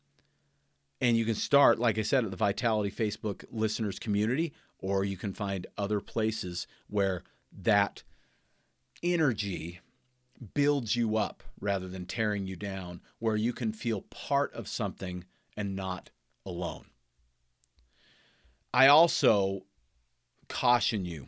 [0.99, 5.17] and you can start, like I said, at the Vitality Facebook listeners community, or you
[5.17, 8.03] can find other places where that
[9.03, 9.79] energy
[10.53, 15.23] builds you up rather than tearing you down, where you can feel part of something
[15.55, 16.09] and not
[16.45, 16.85] alone.
[18.73, 19.63] I also
[20.47, 21.27] caution you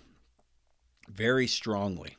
[1.07, 2.16] very strongly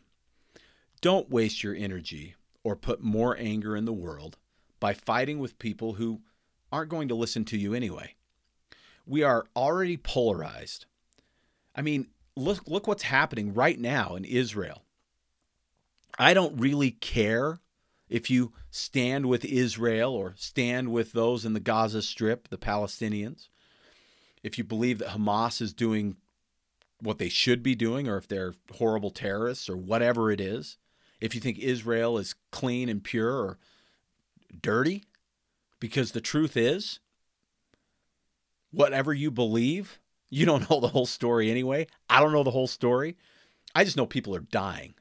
[1.00, 2.34] don't waste your energy
[2.70, 4.36] or put more anger in the world
[4.78, 6.20] by fighting with people who
[6.70, 8.14] aren't going to listen to you anyway.
[9.04, 10.86] We are already polarized.
[11.74, 12.06] I mean,
[12.36, 14.84] look look what's happening right now in Israel.
[16.16, 17.58] I don't really care
[18.08, 23.48] if you stand with Israel or stand with those in the Gaza Strip, the Palestinians.
[24.44, 26.16] If you believe that Hamas is doing
[27.00, 30.76] what they should be doing or if they're horrible terrorists or whatever it is.
[31.20, 33.58] If you think Israel is clean and pure or
[34.62, 35.04] dirty,
[35.78, 37.00] because the truth is,
[38.70, 39.98] whatever you believe,
[40.30, 41.86] you don't know the whole story anyway.
[42.08, 43.16] I don't know the whole story.
[43.74, 44.94] I just know people are dying.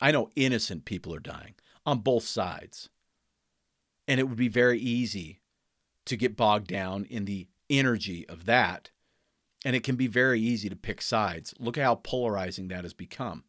[0.00, 1.54] I know innocent people are dying
[1.86, 2.88] on both sides.
[4.06, 5.40] And it would be very easy
[6.04, 8.90] to get bogged down in the energy of that.
[9.64, 11.54] And it can be very easy to pick sides.
[11.58, 13.44] Look at how polarizing that has become.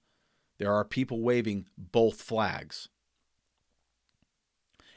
[0.57, 2.89] There are people waving both flags.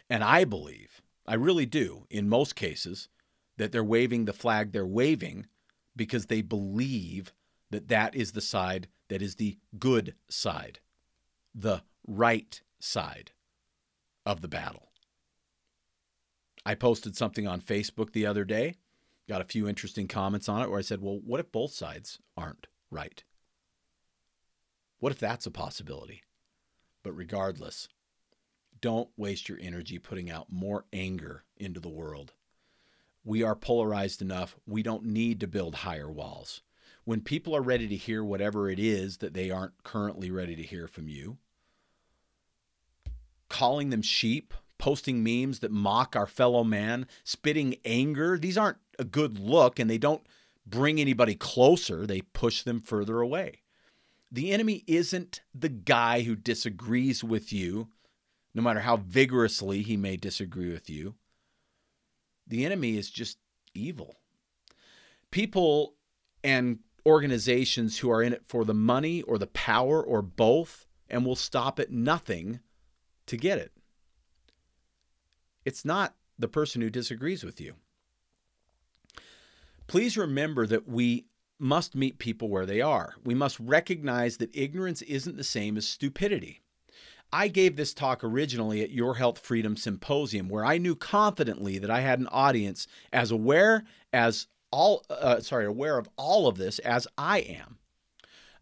[0.09, 3.09] And I believe, I really do, in most cases,
[3.57, 5.47] that they're waving the flag they're waving
[5.95, 7.33] because they believe
[7.71, 10.81] that that is the side that is the good side
[11.55, 13.33] the right side
[14.25, 14.93] of the battle.
[16.65, 18.77] I posted something on Facebook the other day,
[19.29, 22.19] got a few interesting comments on it where I said, well, what if both sides
[22.37, 23.25] aren't right?
[25.01, 26.23] What if that's a possibility?
[27.03, 27.89] But regardless,
[28.81, 32.33] don't waste your energy putting out more anger into the world.
[33.25, 34.57] We are polarized enough.
[34.67, 36.63] We don't need to build higher walls.
[37.05, 40.63] When people are ready to hear whatever it is that they aren't currently ready to
[40.63, 41.39] hear from you,
[43.49, 48.39] calling them sheep, posting memes that mock our fellow man, spitting anger.
[48.39, 50.27] These aren't a good look and they don't
[50.67, 53.63] bring anybody closer, they push them further away.
[54.31, 57.89] The enemy isn't the guy who disagrees with you,
[58.55, 61.15] no matter how vigorously he may disagree with you.
[62.47, 63.39] The enemy is just
[63.75, 64.17] evil.
[65.31, 65.95] People
[66.45, 71.25] and organizations who are in it for the money or the power or both and
[71.25, 72.61] will stop at nothing
[73.27, 73.73] to get it.
[75.65, 77.75] It's not the person who disagrees with you.
[79.87, 81.27] Please remember that we
[81.59, 83.15] must meet people where they are.
[83.25, 86.61] We must recognize that ignorance isn't the same as stupidity.
[87.33, 91.91] I gave this talk originally at Your Health Freedom Symposium, where I knew confidently that
[91.91, 96.79] I had an audience as aware as all, uh, sorry, aware of all of this
[96.81, 97.79] as I am.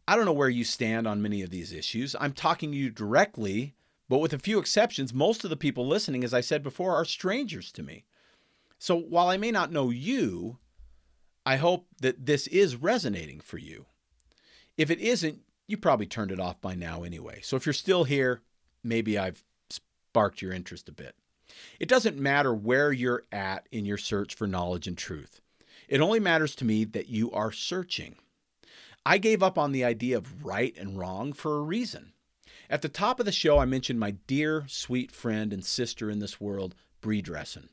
[0.08, 2.16] I don't know where you stand on many of these issues.
[2.18, 3.74] I'm talking to you directly
[4.08, 7.04] but with a few exceptions, most of the people listening, as I said before, are
[7.04, 8.04] strangers to me.
[8.78, 10.58] So while I may not know you,
[11.46, 13.86] I hope that this is resonating for you.
[14.76, 15.38] If it isn't,
[15.68, 17.40] you probably turned it off by now anyway.
[17.42, 18.42] So if you're still here,
[18.82, 21.14] maybe I've sparked your interest a bit.
[21.78, 25.40] It doesn't matter where you're at in your search for knowledge and truth.
[25.88, 28.16] It only matters to me that you are searching.
[29.04, 32.12] I gave up on the idea of right and wrong for a reason.
[32.68, 36.18] At the top of the show, I mentioned my dear, sweet friend and sister in
[36.18, 37.68] this world, Bree Dressen.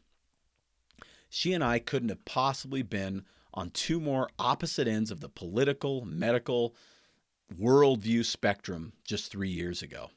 [1.28, 6.04] She and I couldn't have possibly been on two more opposite ends of the political,
[6.06, 6.76] medical,
[7.54, 10.10] worldview spectrum just three years ago.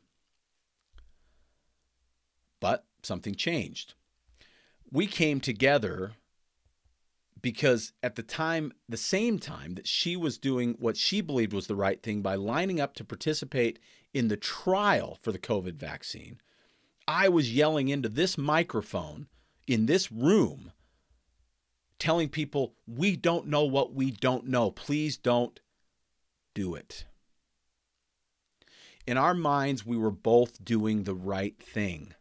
[2.61, 3.95] But something changed.
[4.91, 6.13] We came together
[7.43, 11.67] because at the time, the same time that she was doing what she believed was
[11.67, 13.79] the right thing by lining up to participate
[14.15, 16.41] in the trial for the COVID vaccine,
[17.07, 19.29] I was yelling into this microphone
[19.67, 20.73] in this room
[21.99, 24.71] telling people we don't know what we don't know.
[24.71, 25.61] Please don't
[26.55, 27.05] do it.
[29.07, 32.15] In our minds, we were both doing the right thing.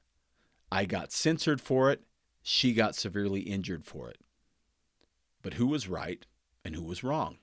[0.71, 2.03] I got censored for it,
[2.43, 4.19] she got severely injured for it.
[5.41, 6.26] But who was right
[6.63, 7.38] and who was wrong?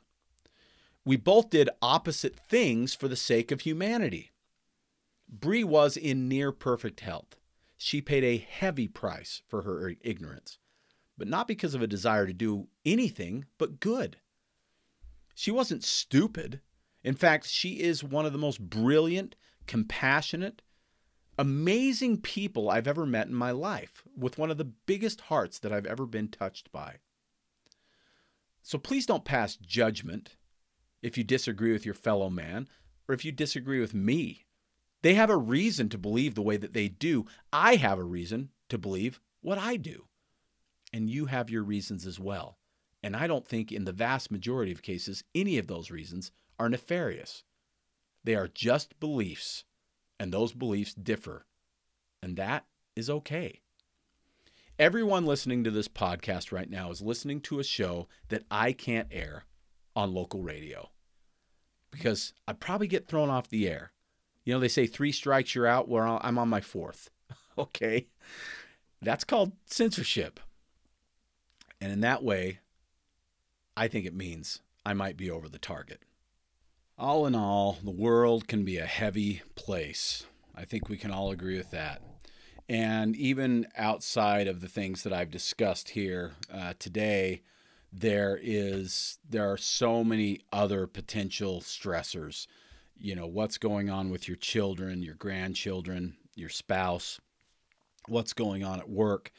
[1.05, 4.31] We both did opposite things for the sake of humanity.
[5.29, 7.37] Bree was in near perfect health.
[7.77, 10.59] She paid a heavy price for her ignorance,
[11.23, 14.17] but not because of a desire to do anything but good.
[15.37, 16.61] She wasn't stupid.
[17.05, 19.37] In fact, she is one of the most brilliant,
[19.69, 20.63] compassionate,
[21.39, 25.73] amazing people I've ever met in my life, with one of the biggest hearts that
[25.73, 26.97] I've ever been touched by.
[28.61, 30.35] So please don't pass judgment
[31.03, 32.69] if you disagree with your fellow man
[33.09, 34.45] or if you disagree with me.
[35.03, 37.27] They have a reason to believe the way that they do.
[37.53, 40.07] I have a reason to believe what I do.
[40.93, 42.59] And you have your reasons as well.
[43.03, 46.69] And I don't think in the vast majority of cases any of those reasons are
[46.69, 47.45] nefarious.
[48.25, 49.65] They are just beliefs,
[50.21, 51.47] and those beliefs differ.
[52.23, 53.61] And that is okay.
[54.79, 59.09] Everyone listening to this podcast right now is listening to a show that I can't
[59.11, 59.45] air
[59.95, 60.91] on local radio
[61.91, 63.93] because I'd probably get thrown off the air.
[64.45, 65.89] You know, they say three strikes, you're out.
[65.89, 67.11] Well, I'm on my fourth.
[67.59, 68.09] okay.
[69.01, 70.41] That's called censorship.
[71.83, 72.61] And in that way,
[73.77, 75.99] I think it means I might be over the target.
[76.97, 80.25] All in all, the world can be a heavy place.
[80.55, 82.01] I think we can all agree with that.
[82.69, 87.43] And even outside of the things that I've discussed here uh, today,
[87.93, 92.47] there is there are so many other potential stressors
[92.97, 97.21] you know what's going on with your children your grandchildren your spouse
[98.09, 99.31] what's going on at work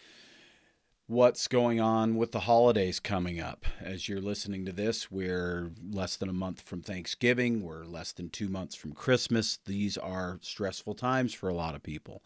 [1.07, 6.15] what's going on with the holidays coming up as you're listening to this we're less
[6.15, 10.93] than a month from thanksgiving we're less than two months from christmas these are stressful
[10.93, 12.23] times for a lot of people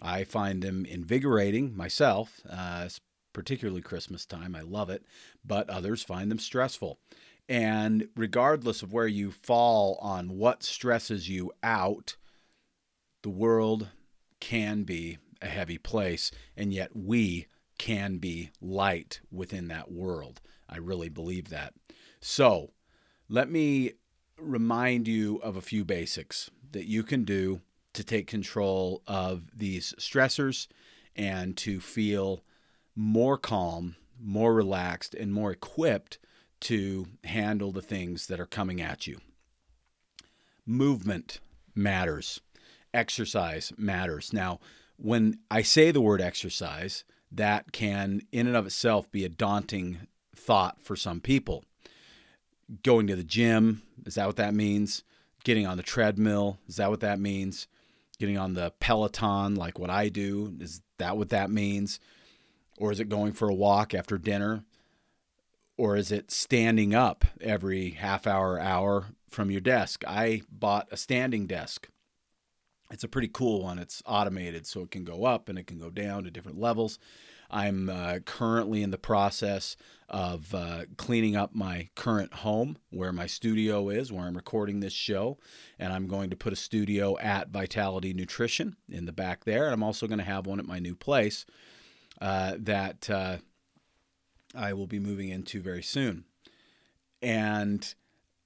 [0.00, 2.88] i find them invigorating myself uh,
[3.32, 4.54] particularly Christmas time.
[4.54, 5.04] I love it,
[5.44, 6.98] but others find them stressful.
[7.48, 12.16] And regardless of where you fall on what stresses you out,
[13.22, 13.88] the world
[14.40, 17.46] can be a heavy place, and yet we
[17.78, 20.40] can be light within that world.
[20.68, 21.74] I really believe that.
[22.20, 22.72] So,
[23.28, 23.92] let me
[24.38, 27.60] remind you of a few basics that you can do
[27.94, 30.66] to take control of these stressors
[31.14, 32.44] and to feel
[32.94, 36.18] more calm, more relaxed, and more equipped
[36.60, 39.18] to handle the things that are coming at you.
[40.64, 41.40] Movement
[41.74, 42.40] matters,
[42.94, 44.32] exercise matters.
[44.32, 44.60] Now,
[44.96, 47.04] when I say the word exercise,
[47.34, 49.98] that can, in and of itself, be a daunting
[50.34, 51.64] thought for some people.
[52.82, 55.02] Going to the gym, is that what that means?
[55.44, 57.66] Getting on the treadmill, is that what that means?
[58.18, 61.98] Getting on the Peloton, like what I do, is that what that means?
[62.78, 64.64] Or is it going for a walk after dinner?
[65.76, 70.04] Or is it standing up every half hour, hour from your desk?
[70.06, 71.88] I bought a standing desk.
[72.92, 73.78] It's a pretty cool one.
[73.78, 76.98] It's automated, so it can go up and it can go down to different levels.
[77.50, 79.76] I'm uh, currently in the process
[80.08, 84.92] of uh, cleaning up my current home where my studio is, where I'm recording this
[84.92, 85.38] show.
[85.78, 89.66] And I'm going to put a studio at Vitality Nutrition in the back there.
[89.66, 91.44] And I'm also going to have one at my new place
[92.20, 93.38] uh, that uh,
[94.54, 96.24] I will be moving into very soon.
[97.20, 97.94] And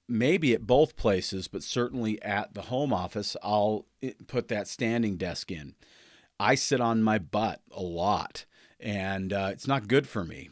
[0.07, 3.85] maybe at both places, but certainly at the home office, I'll
[4.27, 5.75] put that standing desk in.
[6.39, 8.45] I sit on my butt a lot,
[8.79, 10.49] and uh, it's not good for me.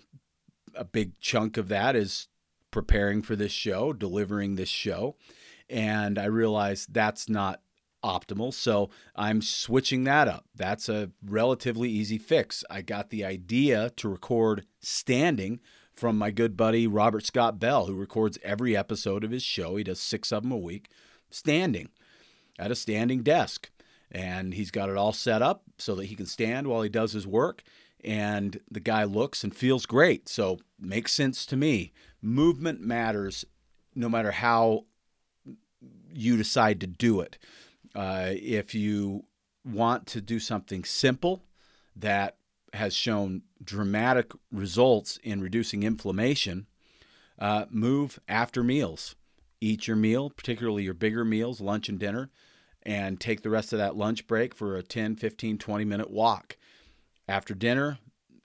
[0.73, 2.27] A big chunk of that is
[2.71, 5.15] preparing for this show, delivering this show.
[5.69, 7.61] And I realize that's not
[8.03, 8.53] optimal.
[8.53, 10.45] So I'm switching that up.
[10.55, 12.63] That's a relatively easy fix.
[12.69, 15.59] I got the idea to record standing
[15.95, 19.75] from my good buddy Robert Scott Bell, who records every episode of his show.
[19.75, 20.89] He does six of them a week,
[21.29, 21.89] standing
[22.59, 23.69] at a standing desk.
[24.11, 27.13] And he's got it all set up so that he can stand while he does
[27.13, 27.63] his work.
[28.03, 30.29] And the guy looks and feels great.
[30.29, 31.91] So makes sense to me.
[32.21, 33.45] Movement matters
[33.95, 34.85] no matter how
[36.13, 37.37] you decide to do it.
[37.95, 39.25] Uh, if you
[39.63, 41.43] want to do something simple
[41.95, 42.37] that
[42.75, 46.67] has shown dramatic results in reducing inflammation,
[47.39, 49.15] uh, move after meals.
[49.61, 52.29] Eat your meal, particularly your bigger meals, lunch and dinner,
[52.83, 56.57] and take the rest of that lunch break for a 10, 15, 20 minute walk.
[57.27, 57.97] After dinner,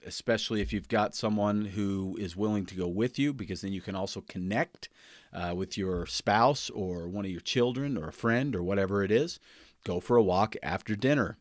[0.05, 3.81] especially if you've got someone who is willing to go with you, because then you
[3.81, 4.89] can also connect
[5.33, 9.11] uh, with your spouse or one of your children or a friend or whatever it
[9.11, 9.39] is.
[9.83, 11.37] Go for a walk after dinner.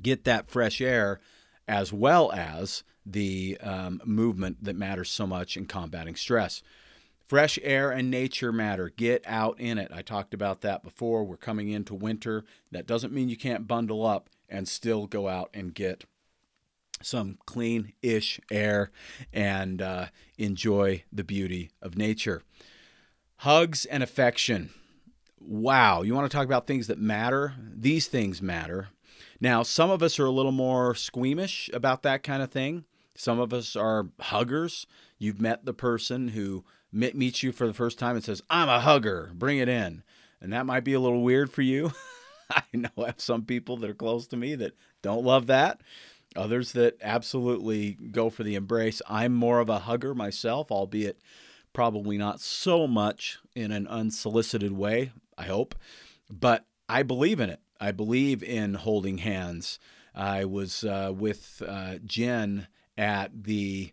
[0.00, 1.20] Get that fresh air
[1.66, 6.62] as well as the um, movement that matters so much in combating stress.
[7.26, 8.92] Fresh air and nature matter.
[8.94, 9.90] Get out in it.
[9.92, 11.24] I talked about that before.
[11.24, 12.44] We're coming into winter.
[12.70, 16.04] That doesn't mean you can't bundle up and still go out and get
[17.00, 18.90] some clean ish air
[19.32, 20.06] and uh,
[20.38, 22.42] enjoy the beauty of nature.
[23.38, 24.70] Hugs and affection.
[25.40, 26.02] Wow.
[26.02, 27.54] You want to talk about things that matter?
[27.58, 28.88] These things matter.
[29.42, 32.84] Now, some of us are a little more squeamish about that kind of thing.
[33.16, 34.86] Some of us are huggers.
[35.18, 36.62] You've met the person who
[36.92, 40.04] meets you for the first time and says, I'm a hugger, bring it in.
[40.40, 41.90] And that might be a little weird for you.
[42.50, 45.80] I know I have some people that are close to me that don't love that.
[46.36, 49.02] Others that absolutely go for the embrace.
[49.08, 51.18] I'm more of a hugger myself, albeit
[51.72, 55.74] probably not so much in an unsolicited way, I hope.
[56.30, 57.58] But I believe in it.
[57.82, 59.80] I believe in holding hands.
[60.14, 63.92] I was uh, with uh, Jen at the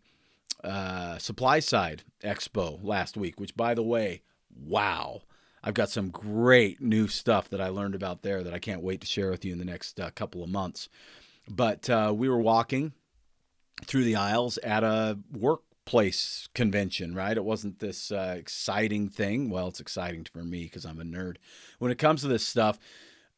[0.63, 4.21] uh, SupplySide Expo last week, which, by the way,
[4.55, 5.23] wow.
[5.63, 9.01] I've got some great new stuff that I learned about there that I can't wait
[9.01, 10.87] to share with you in the next uh, couple of months.
[11.49, 12.93] But uh, we were walking
[13.85, 17.35] through the aisles at a workplace convention, right?
[17.35, 19.49] It wasn't this uh, exciting thing.
[19.49, 21.37] Well, it's exciting for me because I'm a nerd.
[21.79, 22.77] When it comes to this stuff,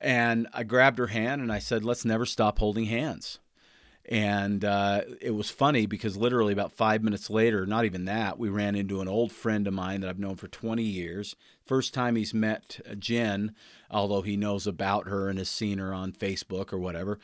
[0.02, 3.40] and I grabbed her hand and I said, let's never stop holding hands.
[4.06, 8.50] And uh, it was funny because literally about five minutes later, not even that, we
[8.50, 11.36] ran into an old friend of mine that I've known for 20 years.
[11.66, 13.54] First time he's met Jen,
[13.92, 17.20] although he knows about her and has seen her on Facebook or whatever.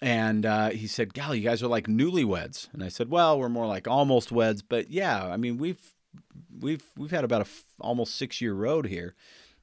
[0.00, 3.48] And uh, he said, "Gal, you guys are like newlyweds." And I said, "Well, we're
[3.48, 5.92] more like almost weds, but yeah, I mean, we've
[6.58, 9.14] we've we've had about a f- almost six year road here,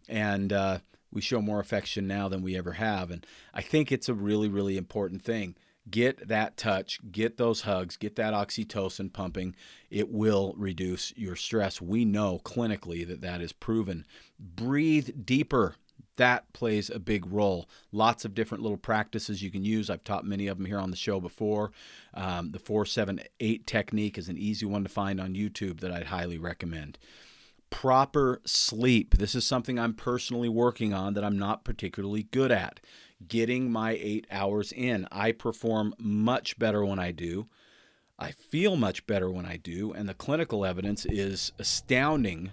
[0.08, 0.80] and uh,
[1.12, 3.12] we show more affection now than we ever have.
[3.12, 5.56] And I think it's a really really important thing."
[5.90, 9.56] get that touch, get those hugs, get that oxytocin pumping.
[9.90, 11.82] It will reduce your stress.
[11.82, 14.06] We know clinically that that is proven.
[14.40, 15.76] Breathe deeper.
[16.18, 17.70] That plays a big role.
[17.92, 19.90] Lots of different little practices you can use.
[19.90, 21.72] I've taught many of them here on the show before.
[22.14, 26.38] Um, the 478 technique is an easy one to find on YouTube that I'd highly
[26.38, 27.00] recommend
[27.70, 29.18] proper sleep.
[29.18, 32.80] This is something I'm personally working on that I'm not particularly good at
[33.28, 35.08] getting my eight hours in.
[35.12, 37.48] I perform much better when I do.
[38.18, 39.92] I feel much better when I do.
[39.94, 42.52] And the clinical evidence is astounding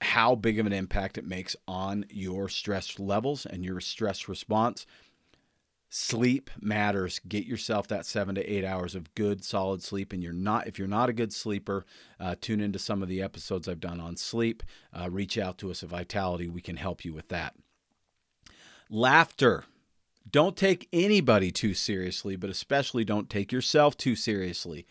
[0.00, 4.86] how big of an impact it makes on your stress levels and your stress response.
[5.90, 7.18] Sleep matters.
[7.26, 10.12] Get yourself that seven to eight hours of good, solid sleep.
[10.12, 11.86] And you're not, if you're not a good sleeper,
[12.20, 14.62] uh, tune into some of the episodes I've done on sleep.
[14.92, 16.48] Uh, reach out to us at Vitality.
[16.48, 17.54] We can help you with that.
[18.90, 19.64] Laughter.
[20.30, 24.86] Don't take anybody too seriously, but especially don't take yourself too seriously.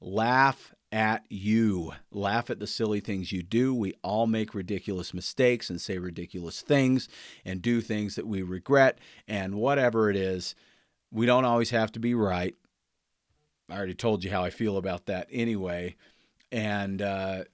[0.00, 1.92] Laugh at you.
[2.10, 3.74] Laugh at the silly things you do.
[3.74, 7.08] We all make ridiculous mistakes and say ridiculous things
[7.44, 8.98] and do things that we regret.
[9.28, 10.54] And whatever it is,
[11.10, 12.54] we don't always have to be right.
[13.68, 15.96] I already told you how I feel about that anyway.
[16.50, 17.44] And uh,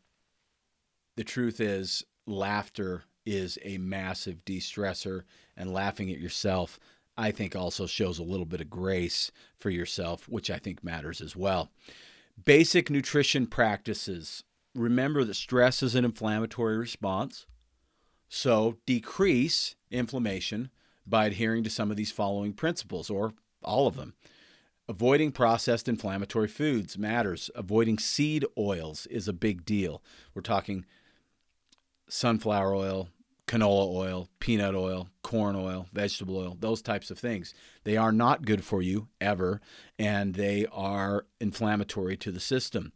[1.16, 5.24] the truth is, laughter is a massive de stressor
[5.56, 6.78] and laughing at yourself,
[7.16, 11.20] I think also shows a little bit of grace for yourself, which I think matters
[11.20, 11.70] as well.
[12.44, 14.44] Basic nutrition practices.
[14.74, 17.46] Remember that stress is an inflammatory response.
[18.28, 20.70] So decrease inflammation
[21.06, 23.32] by adhering to some of these following principles, or
[23.62, 24.14] all of them.
[24.88, 27.50] Avoiding processed inflammatory foods matters.
[27.54, 30.02] Avoiding seed oils is a big deal.
[30.34, 30.84] We're talking
[32.08, 33.08] sunflower oil,
[33.46, 37.54] canola oil, peanut oil, corn oil, vegetable oil, those types of things.
[37.84, 39.60] They are not good for you ever,
[39.98, 42.92] and they are inflammatory to the system.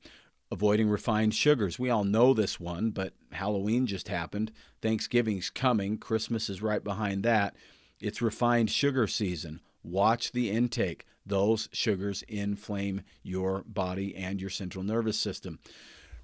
[0.53, 1.79] Avoiding refined sugars.
[1.79, 4.51] We all know this one, but Halloween just happened.
[4.83, 5.97] Thanksgiving's coming.
[5.97, 7.55] Christmas is right behind that.
[8.01, 9.61] It's refined sugar season.
[9.85, 11.07] Watch the intake.
[11.25, 15.61] Those sugars inflame your body and your central nervous system.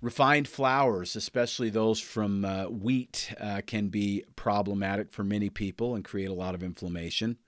[0.07, 6.05] Refined flours, especially those from uh, wheat, uh, can be problematic for many people and
[6.05, 7.39] create a lot of inflammation.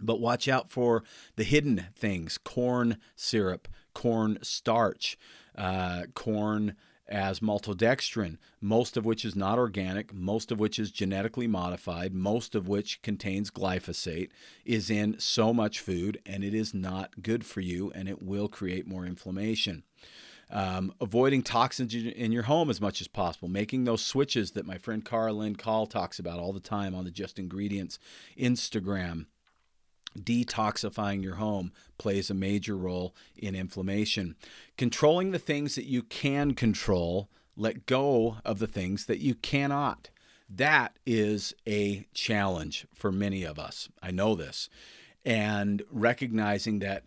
[0.00, 1.04] But watch out for
[1.36, 5.16] the hidden things corn syrup, corn starch,
[5.56, 6.74] uh, corn
[7.06, 12.56] as maltodextrin, most of which is not organic, most of which is genetically modified, most
[12.56, 14.30] of which contains glyphosate,
[14.64, 18.48] is in so much food and it is not good for you and it will
[18.48, 19.84] create more inflammation.
[20.48, 24.78] Um, avoiding toxins in your home as much as possible, making those switches that my
[24.78, 27.98] friend Karalynne Call talks about all the time on the Just Ingredients
[28.38, 29.26] Instagram
[30.16, 34.36] detoxifying your home plays a major role in inflammation.
[34.76, 40.10] Controlling the things that you can control, let go of the things that you cannot.
[40.48, 43.88] That is a challenge for many of us.
[44.02, 44.68] I know this.
[45.24, 47.04] And recognizing that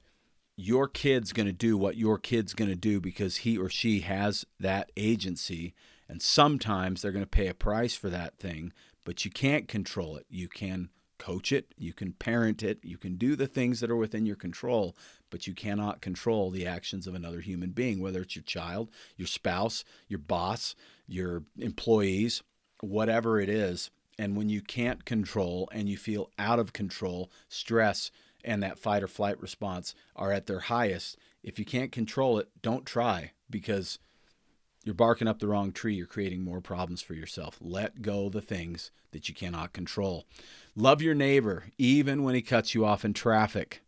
[0.59, 4.01] your kid's going to do what your kid's going to do because he or she
[4.01, 5.73] has that agency.
[6.09, 8.73] And sometimes they're going to pay a price for that thing,
[9.05, 10.25] but you can't control it.
[10.29, 13.95] You can coach it, you can parent it, you can do the things that are
[13.95, 14.97] within your control,
[15.29, 19.27] but you cannot control the actions of another human being, whether it's your child, your
[19.27, 20.75] spouse, your boss,
[21.07, 22.41] your employees,
[22.81, 23.91] whatever it is.
[24.17, 28.11] And when you can't control and you feel out of control, stress
[28.43, 31.17] and that fight or flight response are at their highest.
[31.43, 33.99] If you can't control it, don't try because
[34.83, 35.95] you're barking up the wrong tree.
[35.95, 37.57] You're creating more problems for yourself.
[37.61, 40.25] Let go the things that you cannot control.
[40.75, 43.81] Love your neighbor, even when he cuts you off in traffic.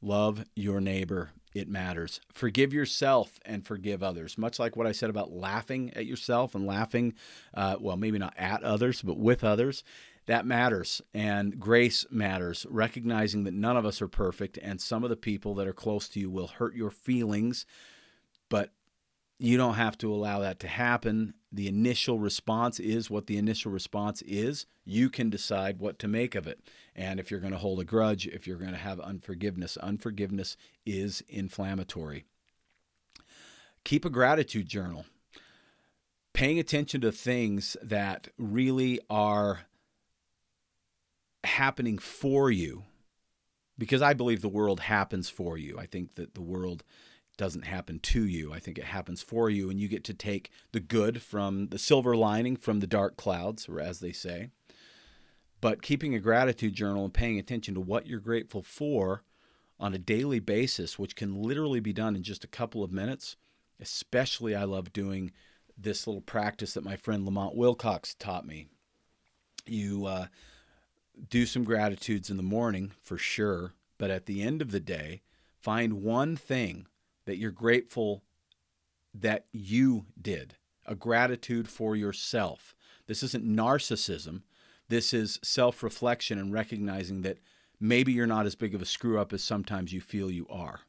[0.00, 1.30] Love your neighbor.
[1.54, 2.20] It matters.
[2.30, 4.36] Forgive yourself and forgive others.
[4.36, 7.14] Much like what I said about laughing at yourself and laughing,
[7.54, 9.82] uh, well, maybe not at others, but with others.
[10.26, 11.00] That matters.
[11.14, 12.66] And grace matters.
[12.68, 16.08] Recognizing that none of us are perfect and some of the people that are close
[16.10, 17.64] to you will hurt your feelings,
[18.48, 18.70] but
[19.38, 21.34] you don't have to allow that to happen.
[21.52, 24.66] The initial response is what the initial response is.
[24.84, 26.60] You can decide what to make of it.
[26.94, 30.56] And if you're going to hold a grudge, if you're going to have unforgiveness, unforgiveness
[30.84, 32.24] is inflammatory.
[33.84, 35.04] Keep a gratitude journal.
[36.32, 39.60] Paying attention to things that really are
[41.46, 42.84] happening for you,
[43.78, 45.78] because I believe the world happens for you.
[45.78, 46.84] I think that the world
[47.36, 48.52] doesn't happen to you.
[48.52, 51.78] I think it happens for you, and you get to take the good from the
[51.78, 54.48] silver lining from the dark clouds, or as they say.
[55.60, 59.22] But keeping a gratitude journal and paying attention to what you're grateful for
[59.78, 63.36] on a daily basis, which can literally be done in just a couple of minutes.
[63.80, 65.32] Especially, I love doing
[65.76, 68.68] this little practice that my friend Lamont Wilcox taught me.
[69.66, 70.26] You uh,
[71.28, 75.22] do some gratitudes in the morning for sure, but at the end of the day,
[75.60, 76.86] find one thing
[77.24, 78.22] that you're grateful
[79.12, 80.54] that you did,
[80.84, 82.74] a gratitude for yourself.
[83.06, 84.42] This isn't narcissism.
[84.88, 87.38] This is self reflection and recognizing that
[87.80, 90.80] maybe you're not as big of a screw up as sometimes you feel you are.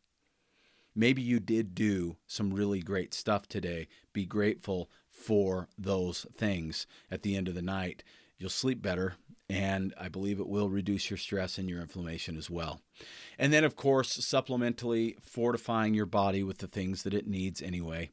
[0.95, 3.87] Maybe you did do some really great stuff today.
[4.13, 8.03] Be grateful for those things at the end of the night.
[8.37, 9.15] You'll sleep better,
[9.49, 12.81] and I believe it will reduce your stress and your inflammation as well.
[13.39, 18.09] And then, of course, supplementally fortifying your body with the things that it needs anyway.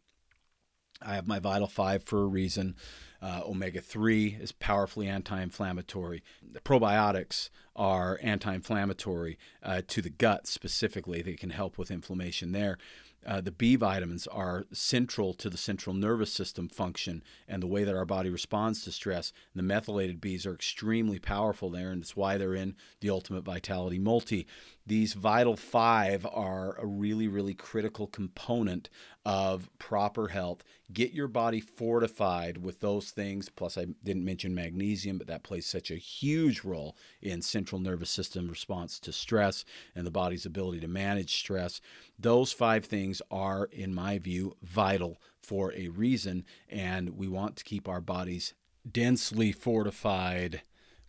[1.03, 2.77] I have my Vital 5 for a reason.
[3.21, 6.23] Uh, omega 3 is powerfully anti inflammatory.
[6.43, 12.53] The probiotics are anti inflammatory uh, to the gut specifically, they can help with inflammation
[12.53, 12.79] there
[13.27, 17.85] uh, the B vitamins are central to the central nervous system function and the way
[17.85, 19.33] that our body responds to stress.
[19.53, 23.45] And the methylated Bs are extremely powerful there, and it's why they're in the Ultimate
[23.45, 24.47] Vitality Multi.
[24.87, 28.91] These Vital 5 are a really, really critical component
[29.25, 30.63] of proper health.
[30.93, 33.49] Get your body fortified with those things.
[33.49, 38.11] Plus, I didn't mention magnesium, but that plays such a huge role in central nervous
[38.11, 39.65] system response to stress
[39.95, 41.81] and the body's ability to manage stress.
[42.19, 47.65] Those five things are, in my view, vital for a reason, and we want to
[47.65, 48.53] keep our bodies
[48.91, 50.61] densely fortified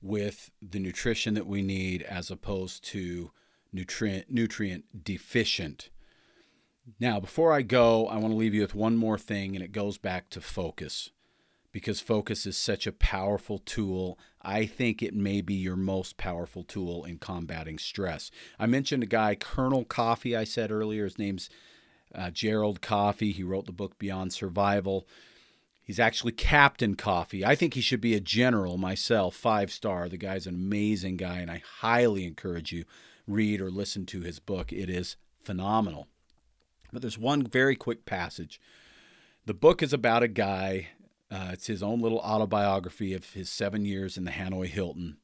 [0.02, 3.32] with the nutrition that we need as opposed to
[3.76, 5.90] nutrient nutrient deficient.
[7.00, 9.72] Now, before I go, I want to leave you with one more thing, and it
[9.72, 11.10] goes back to focus
[11.72, 14.18] because focus is such a powerful tool.
[14.42, 18.32] I think it may be your most powerful tool in combating stress.
[18.58, 21.04] I mentioned a guy, Colonel Coffee, I said earlier.
[21.04, 21.50] His name's
[22.14, 23.34] uh, Gerald Coffee.
[23.34, 25.06] He wrote the book Beyond Survival.
[25.84, 27.44] He's actually Captain Coffee.
[27.44, 30.08] I think he should be a general myself, five star.
[30.08, 32.86] The guy's an amazing guy, and I highly encourage you
[33.28, 34.72] read or listen to his book.
[34.72, 36.08] It is phenomenal.
[36.92, 38.60] But there's one very quick passage.
[39.46, 40.88] The book is about a guy,
[41.30, 45.18] uh, it's his own little autobiography of his seven years in the Hanoi Hilton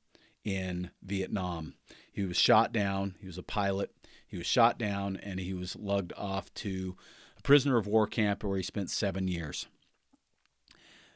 [0.43, 1.75] in Vietnam.
[2.11, 3.91] He was shot down, he was a pilot.
[4.27, 6.95] He was shot down and he was lugged off to
[7.37, 9.67] a prisoner of war camp where he spent seven years.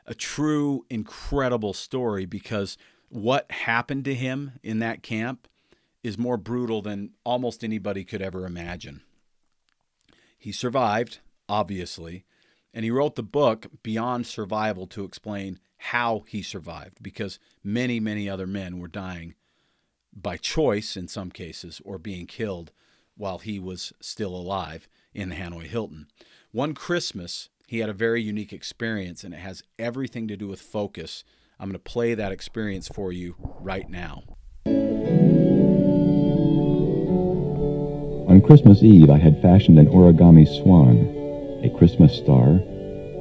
[0.06, 2.78] A true, incredible story because
[3.08, 5.48] what happened to him in that camp
[6.06, 9.02] is more brutal than almost anybody could ever imagine.
[10.38, 11.18] He survived,
[11.50, 12.26] obviously,
[12.76, 18.30] and he wrote the book Beyond Survival to explain how he survived because many, many
[18.30, 19.34] other men were dying
[20.14, 22.72] by choice in some cases or being killed
[23.18, 26.06] while he was still alive in the Hanoi Hilton.
[26.52, 30.62] One Christmas, he had a very unique experience, and it has everything to do with
[30.62, 31.24] focus.
[31.60, 34.24] I'm going to play that experience for you right now.
[38.46, 40.98] Christmas Eve, I had fashioned an origami swan,
[41.64, 42.62] a Christmas star,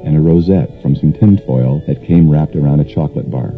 [0.04, 3.54] and a rosette from some tinfoil that came wrapped around a chocolate bar.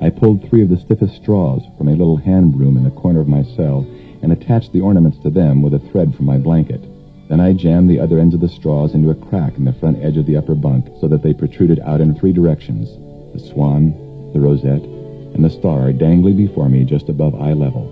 [0.00, 3.18] I pulled three of the stiffest straws from a little hand broom in the corner
[3.18, 3.84] of my cell
[4.22, 6.84] and attached the ornaments to them with a thread from my blanket.
[7.28, 10.00] Then I jammed the other ends of the straws into a crack in the front
[10.00, 12.88] edge of the upper bunk so that they protruded out in three directions
[13.32, 13.90] the swan,
[14.32, 14.84] the rosette,
[15.34, 17.90] and the star dangling before me just above eye level.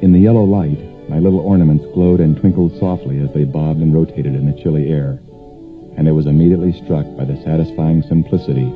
[0.00, 3.94] In the yellow light, my little ornaments glowed and twinkled softly as they bobbed and
[3.94, 5.18] rotated in the chilly air,
[5.96, 8.72] and I was immediately struck by the satisfying simplicity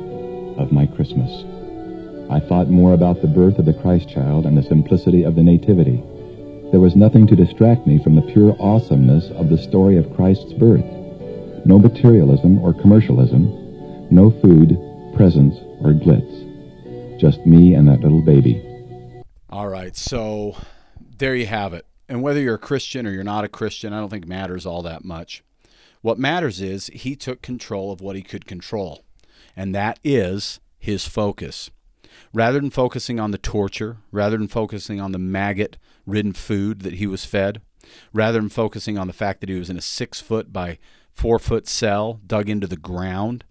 [0.57, 1.43] of my Christmas.
[2.29, 5.43] I thought more about the birth of the Christ child and the simplicity of the
[5.43, 6.03] Nativity.
[6.71, 10.53] There was nothing to distract me from the pure awesomeness of the story of Christ's
[10.53, 10.85] birth.
[11.65, 13.47] No materialism or commercialism,
[14.11, 14.77] no food,
[15.15, 17.19] presents, or glitz.
[17.19, 18.63] Just me and that little baby.
[19.49, 20.55] All right, so
[21.17, 21.88] there you have it.
[22.09, 24.81] And whether you're a Christian or you're not a Christian, I don't think matters all
[24.81, 25.43] that much.
[26.01, 29.05] What matters is he took control of what he could control,
[29.55, 31.69] and that is his focus.
[32.33, 36.95] Rather than focusing on the torture, rather than focusing on the maggot ridden food that
[36.95, 37.61] he was fed,
[38.11, 40.79] rather than focusing on the fact that he was in a six foot by
[41.13, 43.43] four foot cell dug into the ground,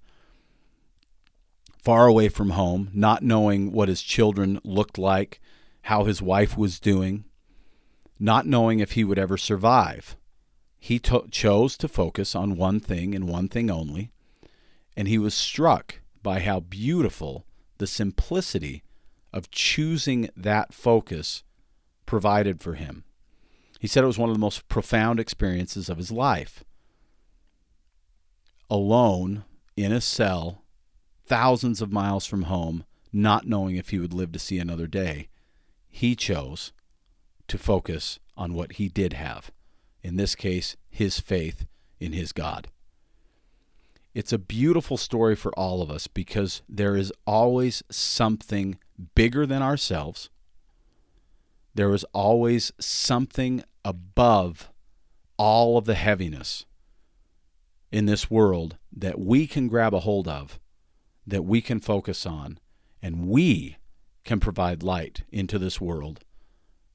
[1.80, 5.40] far away from home, not knowing what his children looked like,
[5.82, 7.24] how his wife was doing,
[8.18, 10.16] not knowing if he would ever survive.
[10.78, 14.10] He to- chose to focus on one thing and one thing only,
[14.96, 17.46] and he was struck by how beautiful
[17.78, 18.82] the simplicity
[19.32, 21.42] of choosing that focus
[22.06, 23.04] provided for him.
[23.78, 26.64] He said it was one of the most profound experiences of his life.
[28.70, 29.44] Alone
[29.76, 30.62] in a cell,
[31.24, 35.28] thousands of miles from home, not knowing if he would live to see another day,
[35.88, 36.72] he chose
[37.48, 39.50] to focus on what he did have.
[40.02, 41.66] In this case, his faith
[41.98, 42.68] in his God.
[44.14, 48.78] It's a beautiful story for all of us because there is always something
[49.14, 50.30] bigger than ourselves.
[51.74, 54.70] There is always something above
[55.36, 56.66] all of the heaviness
[57.92, 60.58] in this world that we can grab a hold of,
[61.26, 62.58] that we can focus on,
[63.00, 63.76] and we
[64.24, 66.24] can provide light into this world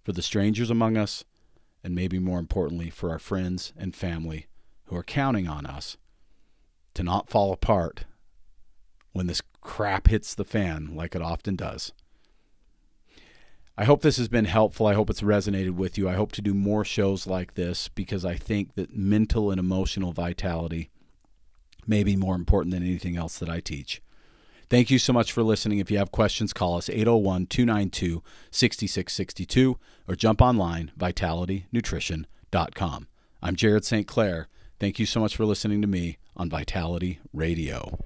[0.04, 1.24] for the strangers among us,
[1.84, 4.48] and maybe more importantly, for our friends and family
[4.86, 5.98] who are counting on us
[6.94, 8.06] to not fall apart
[9.14, 11.94] when this crap hits the fan like it often does.
[13.76, 14.86] I hope this has been helpful.
[14.86, 16.08] I hope it's resonated with you.
[16.08, 20.12] I hope to do more shows like this because I think that mental and emotional
[20.12, 20.92] vitality
[21.88, 24.02] may be more important than anything else that I teach.
[24.74, 25.78] Thank you so much for listening.
[25.78, 33.08] If you have questions, call us 801 292 6662 or jump online, vitalitynutrition.com.
[33.44, 34.08] I'm Jared St.
[34.08, 34.48] Clair.
[34.80, 38.00] Thank you so much for listening to me on Vitality Radio.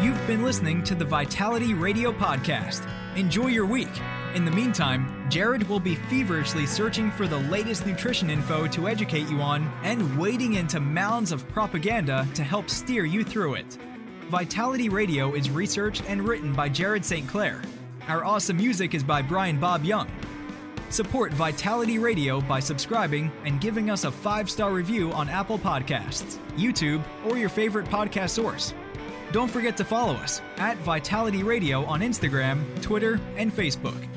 [0.00, 2.88] You've been listening to the Vitality Radio Podcast.
[3.14, 3.90] Enjoy your week.
[4.34, 9.28] In the meantime, Jared will be feverishly searching for the latest nutrition info to educate
[9.28, 13.78] you on and wading into mounds of propaganda to help steer you through it.
[14.30, 17.28] Vitality Radio is researched and written by Jared St.
[17.28, 17.62] Clair.
[18.08, 20.10] Our awesome music is by Brian Bob Young.
[20.90, 26.38] Support Vitality Radio by subscribing and giving us a five star review on Apple Podcasts,
[26.56, 28.74] YouTube, or your favorite podcast source.
[29.30, 34.08] Don't forget to follow us at Vitality Radio on Instagram, Twitter, and Facebook.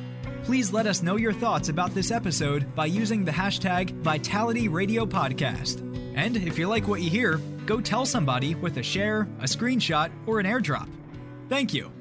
[0.47, 5.05] Please let us know your thoughts about this episode by using the hashtag Vitality Radio
[5.05, 5.81] Podcast.
[6.15, 10.09] And if you like what you hear, go tell somebody with a share, a screenshot,
[10.25, 10.87] or an airdrop.
[11.49, 11.91] Thank you.